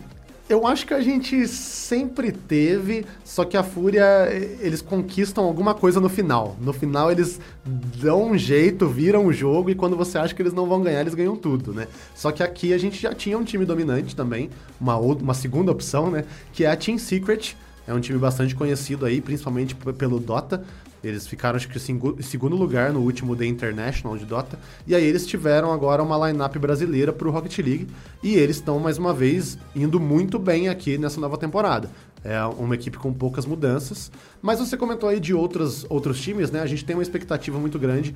eu 0.50 0.66
acho 0.66 0.88
que 0.88 0.94
a 0.94 1.02
gente 1.02 1.46
sempre 1.48 2.32
teve, 2.32 3.06
só 3.26 3.44
que 3.44 3.58
a 3.58 3.64
Fúria, 3.64 4.30
eles 4.62 4.82
conquistam 4.82 5.44
alguma 5.44 5.74
coisa 5.74 6.00
no 6.00 6.08
final. 6.08 6.56
No 6.62 6.72
final 6.72 7.12
eles 7.12 7.40
dão 7.66 8.32
um 8.32 8.38
jeito, 8.38 8.88
viram 8.88 9.26
o 9.26 9.34
jogo 9.34 9.70
e 9.70 9.76
quando 9.76 9.98
você 9.98 10.18
acha 10.18 10.34
que 10.34 10.42
eles 10.42 10.54
não 10.54 10.66
vão 10.66 10.82
ganhar, 10.82 11.02
eles 11.02 11.14
ganham 11.14 11.36
tudo, 11.36 11.74
né? 11.74 11.88
Só 12.16 12.32
que 12.32 12.42
aqui 12.42 12.74
a 12.74 12.78
gente 12.78 13.02
já 13.02 13.14
tinha 13.14 13.38
um 13.38 13.44
time 13.44 13.66
dominante 13.66 14.16
também, 14.16 14.50
uma, 14.80 14.96
uma 14.98 15.34
segunda 15.34 15.72
opção, 15.72 16.10
né? 16.10 16.24
Que 16.54 16.64
é 16.64 16.72
a 16.72 16.78
Team 16.78 16.98
Secret. 16.98 17.56
É 17.86 17.94
um 17.94 18.02
time 18.02 18.20
bastante 18.20 18.54
conhecido 18.54 19.06
aí, 19.06 19.22
principalmente 19.22 19.74
pelo 19.74 20.20
Dota. 20.20 20.64
Eles 21.08 21.28
ficaram, 21.28 21.56
acho 21.56 21.68
que, 21.70 21.78
em 21.78 22.22
segundo 22.22 22.56
lugar 22.56 22.92
no 22.92 23.00
último 23.00 23.36
The 23.36 23.46
International 23.46 24.18
de 24.18 24.26
Dota. 24.26 24.60
E 24.86 24.94
aí 24.94 25.04
eles 25.04 25.26
tiveram 25.26 25.72
agora 25.72 26.04
uma 26.04 26.28
lineup 26.28 26.56
brasileira 26.58 27.14
para 27.14 27.28
o 27.28 27.32
Rocket 27.32 27.58
League. 27.60 27.88
E 28.22 28.36
eles 28.36 28.58
estão, 28.58 28.80
mais 28.80 28.98
uma 28.98 29.14
vez, 29.14 29.58
indo 29.76 30.00
muito 30.00 30.38
bem 30.38 30.70
aqui 30.70 30.98
nessa 30.98 31.20
nova 31.20 31.38
temporada. 31.38 31.90
É 32.24 32.44
uma 32.44 32.76
equipe 32.76 32.98
com 32.98 33.14
poucas 33.14 33.46
mudanças. 33.46 34.12
Mas 34.42 34.60
você 34.60 34.76
comentou 34.76 35.08
aí 35.08 35.20
de 35.20 35.34
outros, 35.34 35.86
outros 35.90 36.20
times, 36.20 36.52
né? 36.52 36.62
A 36.62 36.68
gente 36.68 36.84
tem 36.84 36.96
uma 36.96 37.04
expectativa 37.04 37.58
muito 37.58 37.80
grande, 37.80 38.14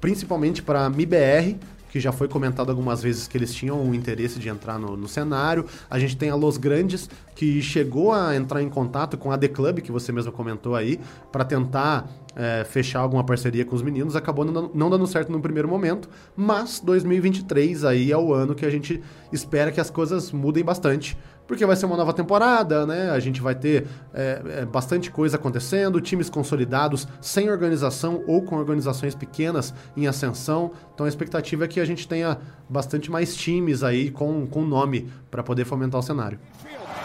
principalmente 0.00 0.62
para 0.62 0.88
MIBR, 0.88 1.56
que 1.88 2.00
já 2.00 2.12
foi 2.12 2.28
comentado 2.28 2.70
algumas 2.70 3.02
vezes 3.02 3.26
que 3.26 3.36
eles 3.36 3.52
tinham 3.54 3.80
o 3.82 3.94
interesse 3.94 4.38
de 4.38 4.48
entrar 4.48 4.78
no, 4.78 4.96
no, 4.96 5.08
cenário. 5.08 5.64
A 5.88 5.98
gente 5.98 6.16
tem 6.16 6.30
a 6.30 6.34
Los 6.34 6.56
Grandes, 6.56 7.08
que 7.34 7.60
chegou 7.62 8.12
a 8.12 8.34
entrar 8.36 8.62
em 8.62 8.68
contato 8.68 9.16
com 9.16 9.30
a 9.30 9.38
The 9.38 9.48
Club, 9.48 9.80
que 9.80 9.92
você 9.92 10.12
mesmo 10.12 10.32
comentou 10.32 10.74
aí, 10.74 11.00
para 11.32 11.44
tentar 11.44 12.08
é, 12.36 12.64
fechar 12.64 13.00
alguma 13.00 13.24
parceria 13.24 13.64
com 13.64 13.74
os 13.74 13.82
meninos. 13.82 14.14
Acabou 14.14 14.44
não, 14.44 14.70
não 14.74 14.90
dando 14.90 15.06
certo 15.06 15.32
no 15.32 15.40
primeiro 15.40 15.68
momento, 15.68 16.08
mas 16.36 16.80
2023 16.80 17.84
aí 17.84 18.12
é 18.12 18.16
o 18.16 18.32
ano 18.32 18.54
que 18.54 18.64
a 18.64 18.70
gente 18.70 19.02
espera 19.32 19.72
que 19.72 19.80
as 19.80 19.90
coisas 19.90 20.30
mudem 20.30 20.64
bastante 20.64 21.16
porque 21.48 21.64
vai 21.64 21.74
ser 21.74 21.86
uma 21.86 21.96
nova 21.96 22.12
temporada, 22.12 22.86
né? 22.86 23.10
A 23.10 23.18
gente 23.18 23.40
vai 23.40 23.54
ter 23.54 23.88
é, 24.12 24.42
é, 24.58 24.64
bastante 24.66 25.10
coisa 25.10 25.36
acontecendo, 25.36 25.98
times 26.00 26.28
consolidados, 26.28 27.08
sem 27.20 27.50
organização 27.50 28.22
ou 28.26 28.42
com 28.42 28.56
organizações 28.56 29.14
pequenas 29.14 29.74
em 29.96 30.06
ascensão. 30.06 30.70
Então 30.94 31.06
a 31.06 31.08
expectativa 31.08 31.64
é 31.64 31.68
que 31.68 31.80
a 31.80 31.84
gente 31.86 32.06
tenha 32.06 32.38
bastante 32.68 33.10
mais 33.10 33.34
times 33.34 33.82
aí 33.82 34.10
com, 34.10 34.46
com 34.46 34.62
nome 34.62 35.10
para 35.30 35.42
poder 35.42 35.64
fomentar 35.64 35.98
o 35.98 36.02
cenário. 36.02 36.38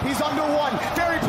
He's 0.06 0.20
under 0.20 0.44
one. 0.44 0.78
Very 0.96 1.24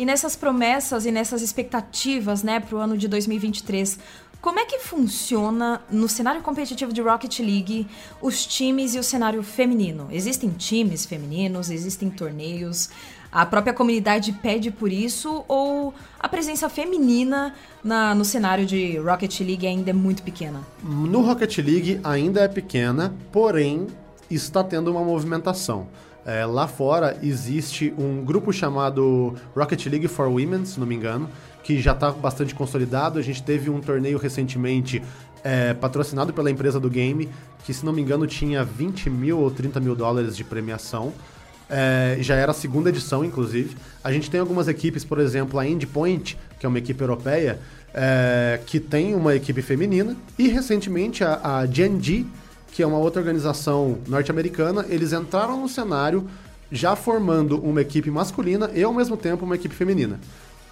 E 0.00 0.04
nessas 0.06 0.34
promessas 0.34 1.04
e 1.04 1.10
nessas 1.10 1.42
expectativas, 1.42 2.42
né, 2.42 2.58
para 2.58 2.74
o 2.74 2.78
ano 2.78 2.96
de 2.96 3.06
2023, 3.06 3.98
como 4.40 4.58
é 4.58 4.64
que 4.64 4.78
funciona 4.78 5.82
no 5.90 6.08
cenário 6.08 6.40
competitivo 6.40 6.92
de 6.92 7.02
Rocket 7.02 7.40
League 7.40 7.86
os 8.22 8.46
times 8.46 8.94
e 8.94 8.98
o 8.98 9.02
cenário 9.02 9.42
feminino? 9.42 10.08
Existem 10.10 10.50
times 10.50 11.04
femininos, 11.04 11.70
existem 11.70 12.08
torneios, 12.08 12.88
a 13.30 13.44
própria 13.44 13.72
comunidade 13.72 14.32
pede 14.32 14.70
por 14.70 14.90
isso 14.90 15.44
ou 15.46 15.94
a 16.18 16.28
presença 16.28 16.68
feminina 16.68 17.54
na, 17.84 18.14
no 18.14 18.24
cenário 18.24 18.64
de 18.64 18.98
Rocket 18.98 19.40
League 19.40 19.66
ainda 19.66 19.90
é 19.90 19.92
muito 19.92 20.22
pequena? 20.22 20.66
No 20.82 21.20
Rocket 21.20 21.58
League 21.58 22.00
ainda 22.02 22.40
é 22.40 22.48
pequena, 22.48 23.14
porém 23.30 23.86
está 24.30 24.64
tendo 24.64 24.90
uma 24.90 25.04
movimentação. 25.04 25.86
É, 26.24 26.44
lá 26.44 26.68
fora 26.68 27.16
existe 27.22 27.94
um 27.96 28.24
grupo 28.24 28.52
chamado 28.52 29.34
Rocket 29.56 29.86
League 29.86 30.08
for 30.08 30.28
Women, 30.28 30.64
se 30.64 30.78
não 30.78 30.86
me 30.86 30.94
engano, 30.94 31.28
que 31.62 31.80
já 31.80 31.92
está 31.92 32.10
bastante 32.10 32.54
consolidado. 32.54 33.18
A 33.18 33.22
gente 33.22 33.42
teve 33.42 33.70
um 33.70 33.80
torneio 33.80 34.18
recentemente 34.18 35.02
é, 35.42 35.72
patrocinado 35.74 36.32
pela 36.32 36.50
empresa 36.50 36.78
do 36.78 36.90
game, 36.90 37.28
que 37.64 37.72
se 37.72 37.84
não 37.84 37.92
me 37.92 38.02
engano 38.02 38.26
tinha 38.26 38.62
20 38.62 39.08
mil 39.08 39.38
ou 39.38 39.50
30 39.50 39.80
mil 39.80 39.94
dólares 39.94 40.36
de 40.36 40.44
premiação. 40.44 41.12
É, 41.68 42.16
já 42.20 42.34
era 42.34 42.50
a 42.50 42.54
segunda 42.54 42.88
edição, 42.88 43.24
inclusive. 43.24 43.76
A 44.02 44.12
gente 44.12 44.28
tem 44.28 44.40
algumas 44.40 44.66
equipes, 44.66 45.04
por 45.04 45.20
exemplo, 45.20 45.58
a 45.58 45.66
Endpoint, 45.66 46.36
que 46.58 46.66
é 46.66 46.68
uma 46.68 46.78
equipe 46.78 47.00
europeia, 47.00 47.60
é, 47.94 48.60
que 48.66 48.80
tem 48.80 49.14
uma 49.14 49.34
equipe 49.36 49.62
feminina. 49.62 50.16
E 50.36 50.48
recentemente 50.48 51.22
a, 51.22 51.40
a 51.42 51.66
Gen.G, 51.66 52.26
que 52.72 52.82
é 52.82 52.86
uma 52.86 52.98
outra 52.98 53.20
organização 53.20 53.98
norte-americana, 54.06 54.86
eles 54.88 55.12
entraram 55.12 55.60
no 55.60 55.68
cenário 55.68 56.28
já 56.70 56.94
formando 56.94 57.58
uma 57.58 57.80
equipe 57.80 58.10
masculina 58.10 58.70
e 58.74 58.82
ao 58.82 58.92
mesmo 58.92 59.16
tempo 59.16 59.44
uma 59.44 59.56
equipe 59.56 59.74
feminina. 59.74 60.20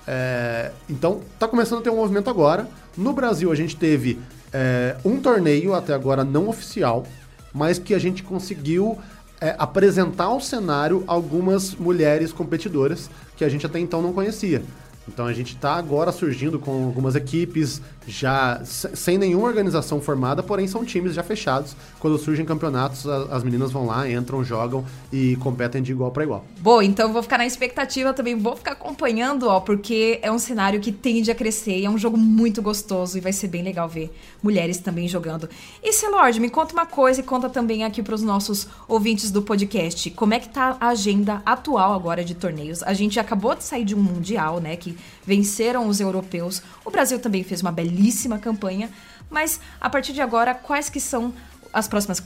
É, 0.07 0.71
então, 0.89 1.21
tá 1.39 1.47
começando 1.47 1.81
a 1.81 1.83
ter 1.83 1.91
um 1.91 1.97
movimento 1.97 2.31
agora. 2.31 2.69
No 2.97 3.13
Brasil, 3.13 3.53
a 3.53 3.55
gente 3.55 3.77
teve 3.77 4.19
é, 4.53 4.97
um 5.05 5.21
torneio 5.21 5.75
até 5.75 5.93
agora 5.93 6.25
não 6.25 6.49
oficial, 6.49 7.05
mas 7.53 7.79
que 7.79 7.93
a 7.95 7.99
gente 7.99 8.23
conseguiu 8.23 8.99
é, 9.41 9.55
apresentar 9.59 10.25
ao 10.25 10.41
cenário 10.41 11.05
algumas 11.07 11.75
mulheres 11.75 12.33
competidoras 12.33 13.11
que 13.37 13.45
a 13.45 13.49
gente 13.49 13.67
até 13.67 13.79
então 13.79 14.01
não 14.01 14.13
conhecia. 14.13 14.63
Então 15.07 15.27
a 15.27 15.33
gente 15.33 15.55
está 15.55 15.75
agora 15.75 16.13
surgindo 16.13 16.59
com 16.59 16.85
algumas 16.87 17.15
equipes 17.15 17.81
já 18.09 18.61
sem 18.65 19.19
nenhuma 19.19 19.47
organização 19.47 20.01
formada, 20.01 20.43
porém 20.43 20.67
são 20.67 20.85
times 20.85 21.15
já 21.15 21.23
fechados. 21.23 21.77
Quando 22.01 22.19
surgem 22.19 22.45
campeonatos, 22.45 23.07
as 23.07 23.45
meninas 23.45 23.71
vão 23.71 23.87
lá, 23.87 24.11
entram, 24.11 24.43
jogam 24.43 24.85
e 25.13 25.37
competem 25.37 25.83
de 25.83 25.93
igual 25.93 26.11
para 26.11 26.25
igual. 26.25 26.45
Boa, 26.61 26.85
então 26.85 27.13
vou 27.13 27.23
ficar 27.23 27.39
na 27.39 27.47
expectativa 27.47 28.15
também, 28.15 28.35
vou 28.35 28.57
ficar 28.57 28.73
acompanhando, 28.73 29.49
ó, 29.49 29.61
porque 29.61 30.19
é 30.23 30.33
um 30.33 30.39
cenário 30.39 30.81
que 30.81 30.91
tende 30.91 31.31
a 31.31 31.35
crescer 31.35 31.79
e 31.79 31.85
é 31.85 31.91
um 31.91 31.99
jogo 31.99 32.17
muito 32.17 32.63
gostoso 32.63 33.19
e 33.19 33.21
vai 33.21 33.33
ser 33.33 33.49
bem 33.49 33.63
legal 33.63 33.89
ver 33.89 34.11
mulheres 34.43 34.79
também 34.79 35.07
jogando. 35.07 35.49
E 35.83 35.93
Celord, 35.93 36.41
me 36.41 36.49
conta 36.49 36.73
uma 36.73 36.87
coisa 36.87 37.21
e 37.21 37.23
conta 37.23 37.51
também 37.51 37.85
aqui 37.85 38.03
para 38.03 38.15
os 38.15 38.23
nossos 38.23 38.67
ouvintes 38.89 39.31
do 39.31 39.43
podcast, 39.43 40.11
como 40.11 40.33
é 40.33 40.41
que 40.41 40.49
tá 40.49 40.77
a 40.81 40.89
agenda 40.89 41.43
atual 41.45 41.93
agora 41.93 42.25
de 42.25 42.35
torneios? 42.35 42.83
A 42.83 42.95
gente 42.95 43.21
acabou 43.21 43.55
de 43.55 43.65
sair 43.65 43.85
de 43.85 43.95
um 43.95 44.03
mundial, 44.03 44.61
né, 44.61 44.77
que 44.77 44.97
venceram 45.29 45.87
os 45.87 46.01
europeus. 46.01 46.63
O 46.87 46.91
Brasil 46.91 47.19
também 47.19 47.45
fez 47.45 47.61
uma 47.61 47.71
belíssima 47.71 48.39
campanha, 48.39 48.89
mas 49.29 49.61
a 49.79 49.91
partir 49.91 50.15
de 50.15 50.23
agora, 50.23 50.55
quais 50.55 50.89
que 50.89 50.99
são 50.99 51.35
as 51.71 51.87
próximas 51.87 52.23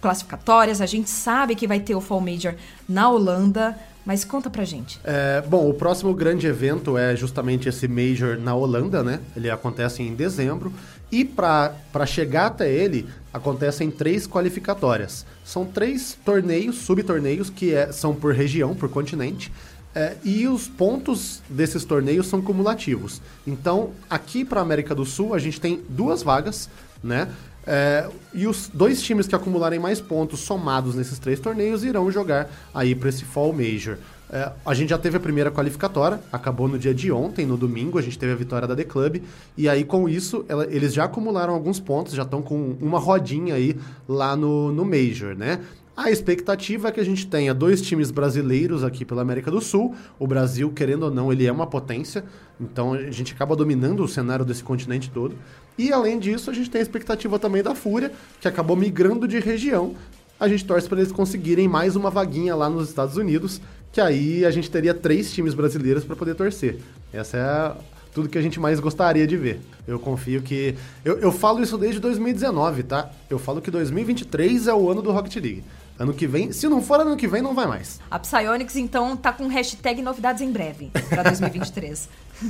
classificatórias? 0.00 0.80
A 0.80 0.86
gente 0.86 1.10
sabe 1.10 1.56
que 1.56 1.66
vai 1.66 1.80
ter 1.80 1.96
o 1.96 2.00
Fall 2.00 2.20
Major 2.20 2.54
na 2.88 3.10
Holanda, 3.10 3.76
mas 4.06 4.24
conta 4.24 4.48
pra 4.48 4.64
gente. 4.64 5.00
É, 5.02 5.42
bom, 5.42 5.68
o 5.68 5.74
próximo 5.74 6.14
grande 6.14 6.46
evento 6.46 6.96
é 6.96 7.16
justamente 7.16 7.68
esse 7.68 7.88
Major 7.88 8.38
na 8.38 8.54
Holanda, 8.54 9.02
né? 9.02 9.18
Ele 9.34 9.50
acontece 9.50 10.00
em 10.00 10.14
dezembro. 10.14 10.72
E 11.10 11.24
para 11.24 12.06
chegar 12.06 12.46
até 12.46 12.70
ele, 12.72 13.08
acontecem 13.32 13.90
três 13.90 14.28
qualificatórias. 14.28 15.26
São 15.44 15.64
três 15.64 16.16
torneios, 16.24 16.76
subtorneios, 16.76 17.50
que 17.50 17.74
é, 17.74 17.90
são 17.90 18.14
por 18.14 18.32
região, 18.32 18.76
por 18.76 18.88
continente. 18.88 19.50
É, 19.94 20.16
e 20.24 20.48
os 20.48 20.66
pontos 20.66 21.40
desses 21.48 21.84
torneios 21.84 22.26
são 22.26 22.42
cumulativos. 22.42 23.22
Então, 23.46 23.90
aqui 24.10 24.44
para 24.44 24.60
a 24.60 24.62
América 24.62 24.94
do 24.94 25.04
Sul, 25.04 25.34
a 25.34 25.38
gente 25.38 25.60
tem 25.60 25.80
duas 25.88 26.22
vagas, 26.22 26.68
né? 27.02 27.28
É, 27.66 28.08
e 28.34 28.46
os 28.46 28.68
dois 28.72 29.00
times 29.02 29.26
que 29.26 29.34
acumularem 29.34 29.78
mais 29.78 30.00
pontos 30.00 30.40
somados 30.40 30.94
nesses 30.94 31.18
três 31.18 31.40
torneios 31.40 31.82
irão 31.82 32.10
jogar 32.10 32.50
aí 32.74 32.94
para 32.94 33.08
esse 33.08 33.24
Fall 33.24 33.52
Major. 33.52 33.96
É, 34.30 34.50
a 34.66 34.74
gente 34.74 34.90
já 34.90 34.98
teve 34.98 35.16
a 35.16 35.20
primeira 35.20 35.50
qualificatória, 35.50 36.18
acabou 36.32 36.66
no 36.66 36.78
dia 36.78 36.92
de 36.92 37.12
ontem, 37.12 37.46
no 37.46 37.56
domingo, 37.56 37.98
a 37.98 38.02
gente 38.02 38.18
teve 38.18 38.32
a 38.32 38.36
vitória 38.36 38.66
da 38.66 38.74
The 38.74 38.84
Club. 38.84 39.22
E 39.56 39.68
aí, 39.68 39.84
com 39.84 40.08
isso, 40.08 40.44
ela, 40.48 40.66
eles 40.70 40.92
já 40.92 41.04
acumularam 41.04 41.54
alguns 41.54 41.78
pontos, 41.78 42.14
já 42.14 42.22
estão 42.22 42.42
com 42.42 42.76
uma 42.80 42.98
rodinha 42.98 43.54
aí 43.54 43.76
lá 44.08 44.34
no, 44.34 44.72
no 44.72 44.84
Major, 44.84 45.36
né? 45.36 45.60
A 45.96 46.10
expectativa 46.10 46.88
é 46.88 46.92
que 46.92 46.98
a 46.98 47.04
gente 47.04 47.24
tenha 47.26 47.54
dois 47.54 47.80
times 47.80 48.10
brasileiros 48.10 48.82
aqui 48.82 49.04
pela 49.04 49.22
América 49.22 49.48
do 49.48 49.60
Sul. 49.60 49.94
O 50.18 50.26
Brasil, 50.26 50.72
querendo 50.72 51.04
ou 51.04 51.10
não, 51.10 51.32
ele 51.32 51.46
é 51.46 51.52
uma 51.52 51.68
potência, 51.68 52.24
então 52.60 52.94
a 52.94 53.10
gente 53.12 53.32
acaba 53.32 53.54
dominando 53.54 54.02
o 54.02 54.08
cenário 54.08 54.44
desse 54.44 54.64
continente 54.64 55.08
todo. 55.08 55.36
E 55.78 55.92
além 55.92 56.18
disso, 56.18 56.50
a 56.50 56.52
gente 56.52 56.68
tem 56.68 56.80
a 56.80 56.82
expectativa 56.82 57.38
também 57.38 57.62
da 57.62 57.76
Fúria, 57.76 58.10
que 58.40 58.48
acabou 58.48 58.76
migrando 58.76 59.28
de 59.28 59.38
região. 59.38 59.94
A 60.38 60.48
gente 60.48 60.64
torce 60.64 60.88
para 60.88 60.98
eles 60.98 61.12
conseguirem 61.12 61.68
mais 61.68 61.94
uma 61.94 62.10
vaguinha 62.10 62.56
lá 62.56 62.68
nos 62.68 62.88
Estados 62.88 63.16
Unidos, 63.16 63.60
que 63.92 64.00
aí 64.00 64.44
a 64.44 64.50
gente 64.50 64.68
teria 64.68 64.92
três 64.92 65.32
times 65.32 65.54
brasileiros 65.54 66.02
para 66.02 66.16
poder 66.16 66.34
torcer. 66.34 66.78
Essa 67.12 67.36
é 67.36 67.93
tudo 68.14 68.28
que 68.28 68.38
a 68.38 68.42
gente 68.42 68.60
mais 68.60 68.78
gostaria 68.78 69.26
de 69.26 69.36
ver. 69.36 69.60
Eu 69.86 69.98
confio 69.98 70.40
que. 70.40 70.76
Eu, 71.04 71.18
eu 71.18 71.32
falo 71.32 71.60
isso 71.60 71.76
desde 71.76 72.00
2019, 72.00 72.84
tá? 72.84 73.10
Eu 73.28 73.38
falo 73.38 73.60
que 73.60 73.70
2023 73.70 74.68
é 74.68 74.72
o 74.72 74.88
ano 74.88 75.02
do 75.02 75.10
Rocket 75.10 75.34
League. 75.34 75.64
Ano 75.98 76.14
que 76.14 76.26
vem, 76.26 76.50
se 76.50 76.68
não 76.68 76.82
for 76.82 77.00
ano 77.00 77.16
que 77.16 77.26
vem, 77.28 77.42
não 77.42 77.54
vai 77.54 77.66
mais. 77.66 78.00
A 78.10 78.18
Psyonix, 78.18 78.76
então, 78.76 79.16
tá 79.16 79.32
com 79.32 79.46
hashtag 79.46 80.00
novidades 80.00 80.42
em 80.42 80.50
breve 80.50 80.90
para 81.08 81.24
2023. 81.24 82.08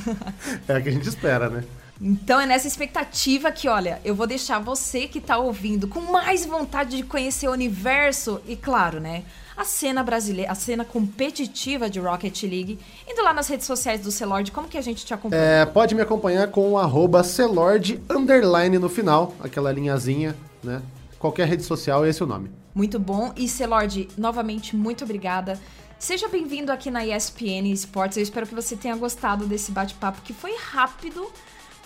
é 0.68 0.78
o 0.78 0.82
que 0.82 0.88
a 0.88 0.92
gente 0.92 1.08
espera, 1.08 1.50
né? 1.50 1.64
Então 2.00 2.40
é 2.40 2.46
nessa 2.46 2.66
expectativa 2.66 3.52
que, 3.52 3.68
olha, 3.68 4.00
eu 4.04 4.14
vou 4.14 4.26
deixar 4.26 4.58
você 4.58 5.06
que 5.06 5.20
tá 5.20 5.38
ouvindo 5.38 5.86
com 5.86 6.00
mais 6.00 6.44
vontade 6.44 6.96
de 6.96 7.02
conhecer 7.02 7.48
o 7.48 7.52
universo 7.52 8.40
e, 8.48 8.56
claro, 8.56 8.98
né, 8.98 9.24
a 9.56 9.64
cena 9.64 10.02
brasileira, 10.02 10.50
a 10.50 10.54
cena 10.54 10.84
competitiva 10.84 11.88
de 11.88 12.00
Rocket 12.00 12.42
League, 12.42 12.78
indo 13.08 13.22
lá 13.22 13.32
nas 13.32 13.48
redes 13.48 13.66
sociais 13.66 14.00
do 14.00 14.10
Celord, 14.10 14.50
como 14.50 14.68
que 14.68 14.76
a 14.76 14.82
gente 14.82 15.04
te 15.04 15.14
acompanha? 15.14 15.42
É, 15.42 15.66
pode 15.66 15.94
me 15.94 16.02
acompanhar 16.02 16.48
com 16.48 16.72
o 16.72 16.78
arroba 16.78 17.22
Celord 17.22 18.00
underline 18.10 18.78
no 18.78 18.88
final, 18.88 19.34
aquela 19.40 19.72
linhazinha, 19.72 20.36
né? 20.62 20.82
Qualquer 21.18 21.48
rede 21.48 21.62
social, 21.62 22.04
esse 22.04 22.20
é 22.20 22.24
o 22.24 22.28
nome. 22.28 22.50
Muito 22.74 22.98
bom. 22.98 23.32
E 23.36 23.48
Celord, 23.48 24.08
novamente, 24.18 24.76
muito 24.76 25.04
obrigada. 25.04 25.58
Seja 25.98 26.28
bem-vindo 26.28 26.70
aqui 26.70 26.90
na 26.90 27.06
ESPN 27.06 27.72
Esportes. 27.72 28.18
Eu 28.18 28.22
espero 28.22 28.46
que 28.46 28.54
você 28.54 28.76
tenha 28.76 28.94
gostado 28.96 29.46
desse 29.46 29.72
bate-papo 29.72 30.20
que 30.22 30.34
foi 30.34 30.54
rápido, 30.56 31.26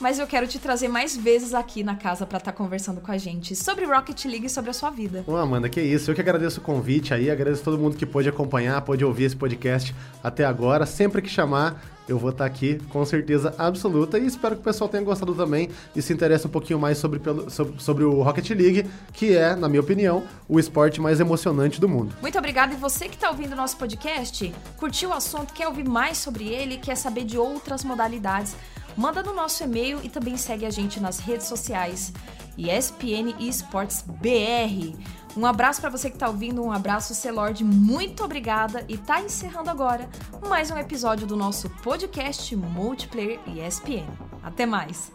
mas 0.00 0.18
eu 0.18 0.26
quero 0.26 0.46
te 0.46 0.58
trazer 0.58 0.88
mais 0.88 1.16
vezes 1.16 1.54
aqui 1.54 1.82
na 1.82 1.96
casa 1.96 2.26
para 2.26 2.38
estar 2.38 2.52
tá 2.52 2.56
conversando 2.56 3.00
com 3.00 3.10
a 3.10 3.18
gente 3.18 3.54
sobre 3.56 3.84
Rocket 3.84 4.24
League 4.24 4.46
e 4.46 4.50
sobre 4.50 4.70
a 4.70 4.74
sua 4.74 4.90
vida. 4.90 5.24
Ô, 5.26 5.36
Amanda, 5.36 5.68
que 5.68 5.80
isso. 5.80 6.10
Eu 6.10 6.14
que 6.14 6.20
agradeço 6.20 6.60
o 6.60 6.62
convite 6.62 7.12
aí, 7.12 7.30
agradeço 7.30 7.62
todo 7.62 7.78
mundo 7.78 7.96
que 7.96 8.06
pôde 8.06 8.28
acompanhar, 8.28 8.80
pôde 8.82 9.04
ouvir 9.04 9.24
esse 9.24 9.36
podcast 9.36 9.94
até 10.22 10.44
agora. 10.44 10.86
Sempre 10.86 11.20
que 11.20 11.28
chamar, 11.28 11.82
eu 12.08 12.18
vou 12.18 12.30
estar 12.30 12.46
aqui 12.46 12.78
com 12.88 13.04
certeza 13.04 13.54
absoluta 13.58 14.18
e 14.18 14.26
espero 14.26 14.54
que 14.54 14.62
o 14.62 14.64
pessoal 14.64 14.88
tenha 14.88 15.02
gostado 15.02 15.34
também 15.34 15.68
e 15.94 16.00
se 16.00 16.12
interesse 16.12 16.46
um 16.46 16.50
pouquinho 16.50 16.78
mais 16.78 16.98
sobre, 16.98 17.20
sobre, 17.50 17.80
sobre 17.80 18.04
o 18.04 18.22
Rocket 18.22 18.48
League, 18.50 18.88
que 19.12 19.36
é, 19.36 19.54
na 19.54 19.68
minha 19.68 19.80
opinião, 19.80 20.24
o 20.48 20.58
esporte 20.58 21.00
mais 21.00 21.20
emocionante 21.20 21.80
do 21.80 21.88
mundo. 21.88 22.14
Muito 22.22 22.38
obrigada. 22.38 22.72
E 22.72 22.76
você 22.76 23.08
que 23.08 23.14
está 23.14 23.30
ouvindo 23.30 23.52
o 23.52 23.56
nosso 23.56 23.76
podcast, 23.76 24.54
curtiu 24.78 25.10
o 25.10 25.12
assunto, 25.12 25.52
quer 25.52 25.68
ouvir 25.68 25.86
mais 25.86 26.16
sobre 26.18 26.48
ele, 26.48 26.78
quer 26.78 26.96
saber 26.96 27.24
de 27.24 27.36
outras 27.36 27.84
modalidades, 27.84 28.56
manda 28.98 29.22
no 29.22 29.32
nosso 29.32 29.62
e-mail 29.62 30.00
e 30.02 30.08
também 30.08 30.36
segue 30.36 30.66
a 30.66 30.70
gente 30.70 30.98
nas 30.98 31.20
redes 31.20 31.46
sociais 31.46 32.12
ESPN 32.58 33.32
Esports 33.38 34.02
BR. 34.02 34.98
Um 35.36 35.46
abraço 35.46 35.80
para 35.80 35.88
você 35.88 36.10
que 36.10 36.16
está 36.16 36.26
ouvindo, 36.26 36.64
um 36.64 36.72
abraço, 36.72 37.14
Celord, 37.14 37.62
muito 37.62 38.24
obrigada 38.24 38.84
e 38.88 38.98
tá 38.98 39.20
encerrando 39.22 39.70
agora 39.70 40.10
mais 40.48 40.72
um 40.72 40.76
episódio 40.76 41.28
do 41.28 41.36
nosso 41.36 41.70
podcast 41.70 42.56
Multiplayer 42.56 43.38
ESPN. 43.46 44.08
Até 44.42 44.66
mais! 44.66 45.12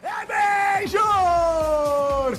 É 0.00 0.80
Major! 0.80 2.38